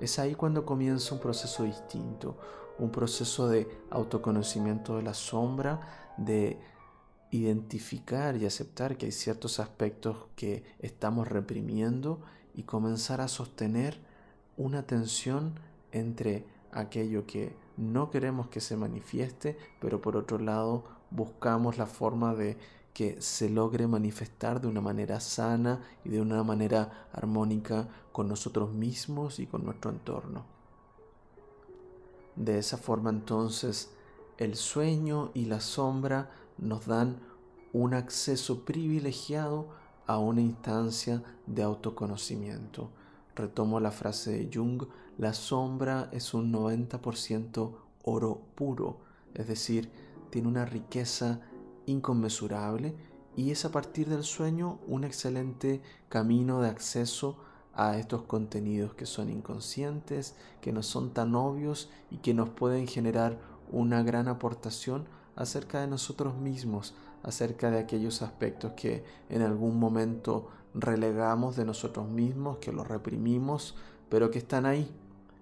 Es 0.00 0.18
ahí 0.18 0.34
cuando 0.34 0.64
comienza 0.64 1.14
un 1.14 1.20
proceso 1.20 1.64
distinto, 1.64 2.36
un 2.78 2.90
proceso 2.90 3.48
de 3.48 3.68
autoconocimiento 3.90 4.96
de 4.96 5.02
la 5.02 5.14
sombra, 5.14 5.80
de 6.16 6.58
identificar 7.30 8.36
y 8.36 8.46
aceptar 8.46 8.96
que 8.96 9.06
hay 9.06 9.12
ciertos 9.12 9.60
aspectos 9.60 10.16
que 10.36 10.64
estamos 10.80 11.28
reprimiendo 11.28 12.20
y 12.54 12.64
comenzar 12.64 13.20
a 13.20 13.28
sostener 13.28 14.00
una 14.56 14.82
tensión 14.82 15.54
entre 15.92 16.44
aquello 16.72 17.26
que 17.26 17.54
no 17.76 18.10
queremos 18.10 18.48
que 18.48 18.60
se 18.60 18.76
manifieste, 18.76 19.56
pero 19.80 20.00
por 20.00 20.16
otro 20.16 20.38
lado 20.38 20.84
buscamos 21.10 21.78
la 21.78 21.86
forma 21.86 22.34
de 22.34 22.56
que 22.92 23.20
se 23.22 23.48
logre 23.48 23.86
manifestar 23.86 24.60
de 24.60 24.66
una 24.66 24.80
manera 24.80 25.20
sana 25.20 25.80
y 26.04 26.10
de 26.10 26.20
una 26.20 26.42
manera 26.42 27.06
armónica 27.12 27.88
con 28.12 28.28
nosotros 28.28 28.72
mismos 28.72 29.38
y 29.38 29.46
con 29.46 29.64
nuestro 29.64 29.90
entorno. 29.90 30.59
De 32.36 32.58
esa 32.58 32.76
forma 32.76 33.10
entonces 33.10 33.90
el 34.38 34.56
sueño 34.56 35.30
y 35.34 35.44
la 35.44 35.60
sombra 35.60 36.30
nos 36.56 36.86
dan 36.86 37.20
un 37.72 37.94
acceso 37.94 38.64
privilegiado 38.64 39.68
a 40.06 40.18
una 40.18 40.40
instancia 40.40 41.22
de 41.46 41.62
autoconocimiento. 41.62 42.90
Retomo 43.36 43.80
la 43.80 43.90
frase 43.90 44.32
de 44.32 44.50
Jung, 44.52 44.84
la 45.18 45.34
sombra 45.34 46.08
es 46.12 46.34
un 46.34 46.52
90% 46.52 47.72
oro 48.02 48.40
puro, 48.54 48.98
es 49.34 49.46
decir, 49.46 49.90
tiene 50.30 50.48
una 50.48 50.64
riqueza 50.64 51.40
inconmensurable 51.86 52.94
y 53.36 53.50
es 53.50 53.64
a 53.64 53.70
partir 53.70 54.08
del 54.08 54.24
sueño 54.24 54.80
un 54.86 55.04
excelente 55.04 55.82
camino 56.08 56.60
de 56.62 56.70
acceso 56.70 57.36
a 57.80 57.96
estos 57.96 58.24
contenidos 58.24 58.92
que 58.92 59.06
son 59.06 59.30
inconscientes, 59.30 60.34
que 60.60 60.70
no 60.70 60.82
son 60.82 61.14
tan 61.14 61.34
obvios 61.34 61.88
y 62.10 62.18
que 62.18 62.34
nos 62.34 62.50
pueden 62.50 62.86
generar 62.86 63.38
una 63.72 64.02
gran 64.02 64.28
aportación 64.28 65.06
acerca 65.34 65.80
de 65.80 65.86
nosotros 65.86 66.36
mismos, 66.36 66.94
acerca 67.22 67.70
de 67.70 67.78
aquellos 67.78 68.20
aspectos 68.20 68.72
que 68.72 69.02
en 69.30 69.40
algún 69.40 69.78
momento 69.80 70.50
relegamos 70.74 71.56
de 71.56 71.64
nosotros 71.64 72.06
mismos, 72.06 72.58
que 72.58 72.70
los 72.70 72.86
reprimimos, 72.86 73.76
pero 74.10 74.30
que 74.30 74.40
están 74.40 74.66
ahí, 74.66 74.86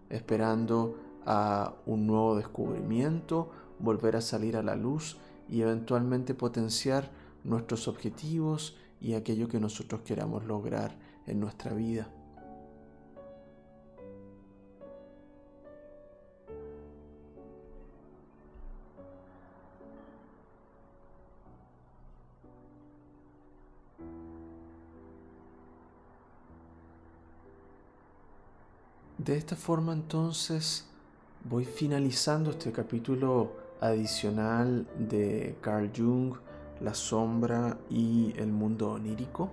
esperando 0.08 0.96
a 1.26 1.74
un 1.86 2.06
nuevo 2.06 2.36
descubrimiento, 2.36 3.50
volver 3.80 4.14
a 4.14 4.20
salir 4.20 4.56
a 4.56 4.62
la 4.62 4.76
luz 4.76 5.18
y 5.48 5.62
eventualmente 5.62 6.34
potenciar 6.34 7.10
nuestros 7.42 7.88
objetivos 7.88 8.76
y 9.00 9.14
aquello 9.14 9.48
que 9.48 9.58
nosotros 9.58 10.02
queramos 10.02 10.44
lograr 10.44 10.96
en 11.26 11.40
nuestra 11.40 11.74
vida. 11.74 12.08
De 29.28 29.36
esta 29.36 29.56
forma 29.56 29.92
entonces 29.92 30.86
voy 31.44 31.66
finalizando 31.66 32.52
este 32.52 32.72
capítulo 32.72 33.52
adicional 33.78 34.88
de 34.98 35.58
Carl 35.60 35.92
Jung, 35.94 36.32
la 36.80 36.94
sombra 36.94 37.76
y 37.90 38.32
el 38.38 38.50
mundo 38.50 38.92
onírico. 38.92 39.50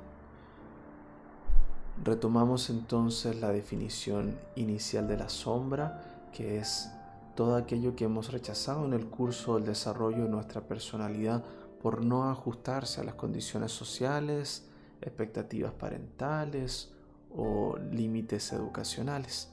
Retomamos 2.06 2.70
entonces 2.70 3.42
la 3.42 3.50
definición 3.50 4.40
inicial 4.56 5.10
de 5.10 5.18
la 5.18 5.28
sombra, 5.28 6.30
que 6.32 6.58
es 6.58 6.90
todo 7.36 7.58
aquello 7.58 7.98
que 7.98 8.06
hemos 8.06 8.32
rechazado 8.32 8.86
en 8.86 8.94
el 8.94 9.08
curso 9.08 9.56
del 9.56 9.66
desarrollo 9.66 10.24
de 10.24 10.30
nuestra 10.30 10.62
personalidad 10.62 11.44
por 11.82 12.02
no 12.02 12.30
ajustarse 12.30 13.02
a 13.02 13.04
las 13.04 13.16
condiciones 13.16 13.74
sociales, 13.74 14.70
expectativas 15.02 15.74
parentales 15.74 16.94
o 17.36 17.76
límites 17.92 18.54
educacionales. 18.54 19.52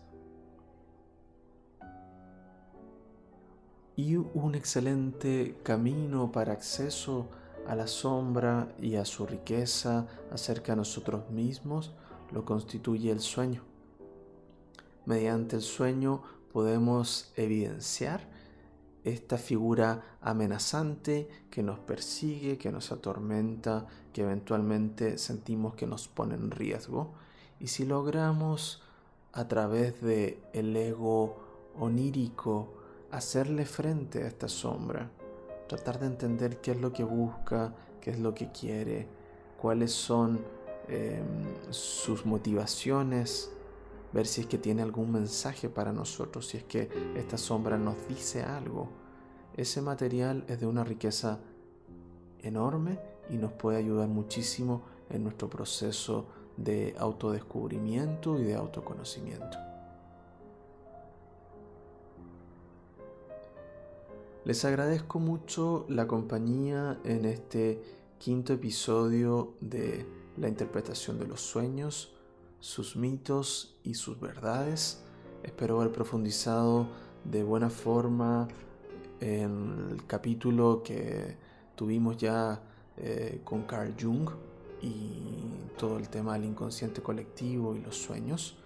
Y 3.97 4.17
un 4.17 4.55
excelente 4.55 5.57
camino 5.63 6.33
para 6.33 6.53
acceso 6.53 7.29
a 7.67 7.75
la 7.75 7.87
sombra 7.87 8.73
y 8.81 8.97
a 8.97 9.05
su 9.05 9.27
riqueza 9.27 10.07
acerca 10.31 10.73
de 10.73 10.77
nosotros 10.77 11.31
mismos 11.31 11.93
lo 12.33 12.45
constituye 12.45 13.11
el 13.11 13.21
sueño. 13.21 13.63
Mediante 15.05 15.57
el 15.57 15.63
sueño 15.63 16.23
podemos 16.53 17.33
evidenciar 17.37 18.29
esta 19.05 19.37
figura 19.37 20.19
amenazante 20.21 21.29
que 21.51 21.63
nos 21.63 21.79
persigue, 21.81 22.57
que 22.57 22.71
nos 22.71 22.93
atormenta, 22.93 23.87
que 24.13 24.23
eventualmente 24.23 25.19
sentimos 25.19 25.75
que 25.75 25.87
nos 25.87 26.09
pone 26.09 26.35
en 26.35 26.51
riesgo. 26.51 27.13
Y 27.59 27.67
si 27.69 27.85
logramos 27.85 28.83
a 29.33 29.49
través 29.49 30.01
de 30.03 30.41
el 30.53 30.77
ego 30.77 31.37
onírico 31.79 32.82
hacerle 33.13 33.65
frente 33.67 34.25
a 34.25 34.27
esta 34.27 34.49
sombra, 34.49 35.11
tratar 35.69 36.01
de 36.01 36.07
entender 36.07 36.61
qué 36.61 36.73
es 36.73 36.81
lo 36.81 36.93
que 36.93 37.05
busca, 37.05 37.75
qué 38.01 38.11
es 38.11 38.19
lo 38.19 38.35
que 38.35 38.51
quiere, 38.51 39.07
cuáles 39.61 39.93
son 39.93 40.41
em, 40.89 41.45
sus 41.71 42.27
motivaciones, 42.27 43.53
ver 44.13 44.27
si 44.27 44.41
es 44.41 44.47
que 44.47 44.59
tiene 44.59 44.83
algún 44.83 45.13
mensaje 45.13 45.69
para 45.69 45.93
nosotros, 45.93 46.49
si 46.49 46.57
es 46.57 46.65
que 46.65 46.89
esta 47.15 47.39
sombra 47.39 47.79
nos 47.79 47.97
dice 48.09 48.43
algo. 48.43 48.89
Ese 49.57 49.83
material 49.83 50.45
es 50.49 50.61
de 50.61 50.67
una 50.67 50.83
riqueza 50.83 51.39
enorme 52.41 52.99
y 53.31 53.37
nos 53.37 53.53
puede 53.53 53.79
ayudar 53.79 54.09
muchísimo 54.09 54.83
en 55.11 55.23
nuestro 55.23 55.49
proceso 55.49 56.27
de 56.57 56.95
autodescubrimiento 56.99 58.39
y 58.39 58.45
de 58.45 58.55
autoconocimiento. 58.55 59.72
Les 64.45 64.65
agradezco 64.65 65.21
mucho 65.21 65.87
la 65.89 66.09
compañía 66.09 66.99
en 67.05 67.27
este 67.27 67.81
quinto 68.19 68.53
episodio 68.53 69.55
de 69.61 70.05
la 70.37 70.49
interpretación 70.49 71.21
de 71.21 71.29
los 71.29 71.41
sueños, 71.41 72.13
sus 72.59 72.97
mitos 72.97 73.77
y 73.85 73.95
sus 73.95 74.19
verdades. 74.19 75.05
Espero 75.45 75.81
haber 75.81 75.93
profundizado 75.93 76.89
de 77.23 77.45
buena 77.45 77.71
forma 77.71 78.49
en 79.21 79.91
el 79.93 80.07
capítulo 80.07 80.83
que 80.83 81.37
tuvimos 81.77 82.17
ya 82.17 82.61
eh, 82.97 83.43
con 83.45 83.63
Carl 83.63 83.95
Jung 83.97 84.29
y 84.81 85.69
todo 85.79 85.99
el 85.99 86.09
tema 86.09 86.33
del 86.33 86.47
inconsciente 86.47 87.01
colectivo 87.01 87.77
y 87.77 87.81
los 87.81 87.97
sueños. 87.97 88.57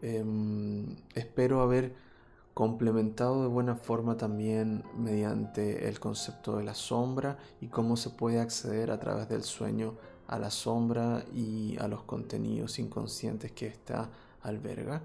Em, 0.00 0.94
espero 1.12 1.60
haber 1.60 2.11
complementado 2.54 3.42
de 3.42 3.48
buena 3.48 3.76
forma 3.76 4.16
también 4.16 4.84
mediante 4.96 5.88
el 5.88 5.98
concepto 5.98 6.58
de 6.58 6.64
la 6.64 6.74
sombra 6.74 7.38
y 7.60 7.68
cómo 7.68 7.96
se 7.96 8.10
puede 8.10 8.40
acceder 8.40 8.90
a 8.90 9.00
través 9.00 9.28
del 9.28 9.42
sueño 9.42 9.94
a 10.28 10.38
la 10.38 10.50
sombra 10.50 11.24
y 11.34 11.76
a 11.78 11.88
los 11.88 12.02
contenidos 12.02 12.78
inconscientes 12.78 13.52
que 13.52 13.66
ésta 13.66 14.08
alberga. 14.42 15.02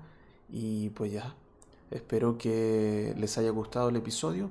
Y 0.49 0.89
pues 0.91 1.11
ya, 1.11 1.35
espero 1.91 2.37
que 2.37 3.13
les 3.17 3.37
haya 3.37 3.49
gustado 3.49 3.89
el 3.89 3.97
episodio 3.97 4.49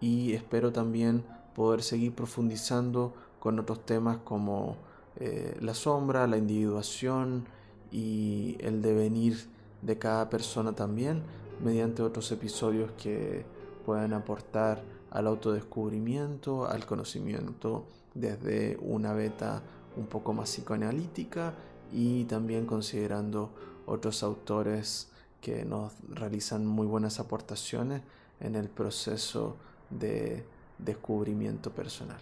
y 0.00 0.32
espero 0.32 0.72
también 0.72 1.24
poder 1.54 1.82
seguir 1.82 2.14
profundizando 2.14 3.14
con 3.38 3.58
otros 3.58 3.84
temas 3.86 4.18
como 4.24 4.76
eh, 5.16 5.56
la 5.60 5.74
sombra, 5.74 6.26
la 6.26 6.36
individuación 6.36 7.46
y 7.90 8.56
el 8.60 8.82
devenir 8.82 9.46
de 9.82 9.98
cada 9.98 10.28
persona 10.28 10.74
también 10.74 11.22
mediante 11.62 12.02
otros 12.02 12.30
episodios 12.32 12.92
que 12.92 13.44
puedan 13.84 14.12
aportar 14.12 14.82
al 15.10 15.26
autodescubrimiento, 15.26 16.66
al 16.66 16.86
conocimiento 16.86 17.86
desde 18.14 18.78
una 18.80 19.12
beta 19.12 19.62
un 19.96 20.06
poco 20.06 20.32
más 20.32 20.50
psicoanalítica 20.50 21.54
y 21.92 22.24
también 22.24 22.66
considerando 22.66 23.50
otros 23.86 24.22
autores 24.22 25.10
que 25.40 25.64
nos 25.64 25.92
realizan 26.08 26.66
muy 26.66 26.86
buenas 26.86 27.20
aportaciones 27.20 28.02
en 28.40 28.56
el 28.56 28.68
proceso 28.68 29.56
de 29.90 30.44
descubrimiento 30.78 31.70
personal. 31.70 32.20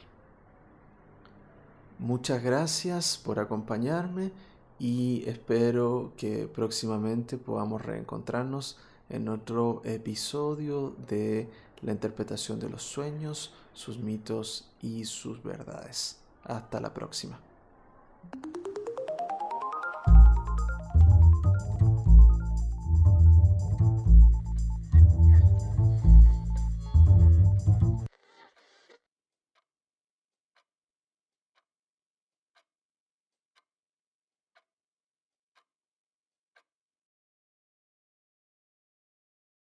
Muchas 1.98 2.42
gracias 2.42 3.16
por 3.16 3.38
acompañarme 3.38 4.32
y 4.78 5.22
espero 5.26 6.12
que 6.16 6.48
próximamente 6.48 7.38
podamos 7.38 7.80
reencontrarnos 7.82 8.76
en 9.12 9.28
otro 9.28 9.82
episodio 9.84 10.96
de 11.08 11.48
la 11.82 11.92
interpretación 11.92 12.58
de 12.58 12.70
los 12.70 12.82
sueños, 12.82 13.54
sus 13.74 13.98
mitos 13.98 14.70
y 14.80 15.04
sus 15.04 15.42
verdades. 15.42 16.18
Hasta 16.44 16.80
la 16.80 16.92
próxima. 16.92 17.38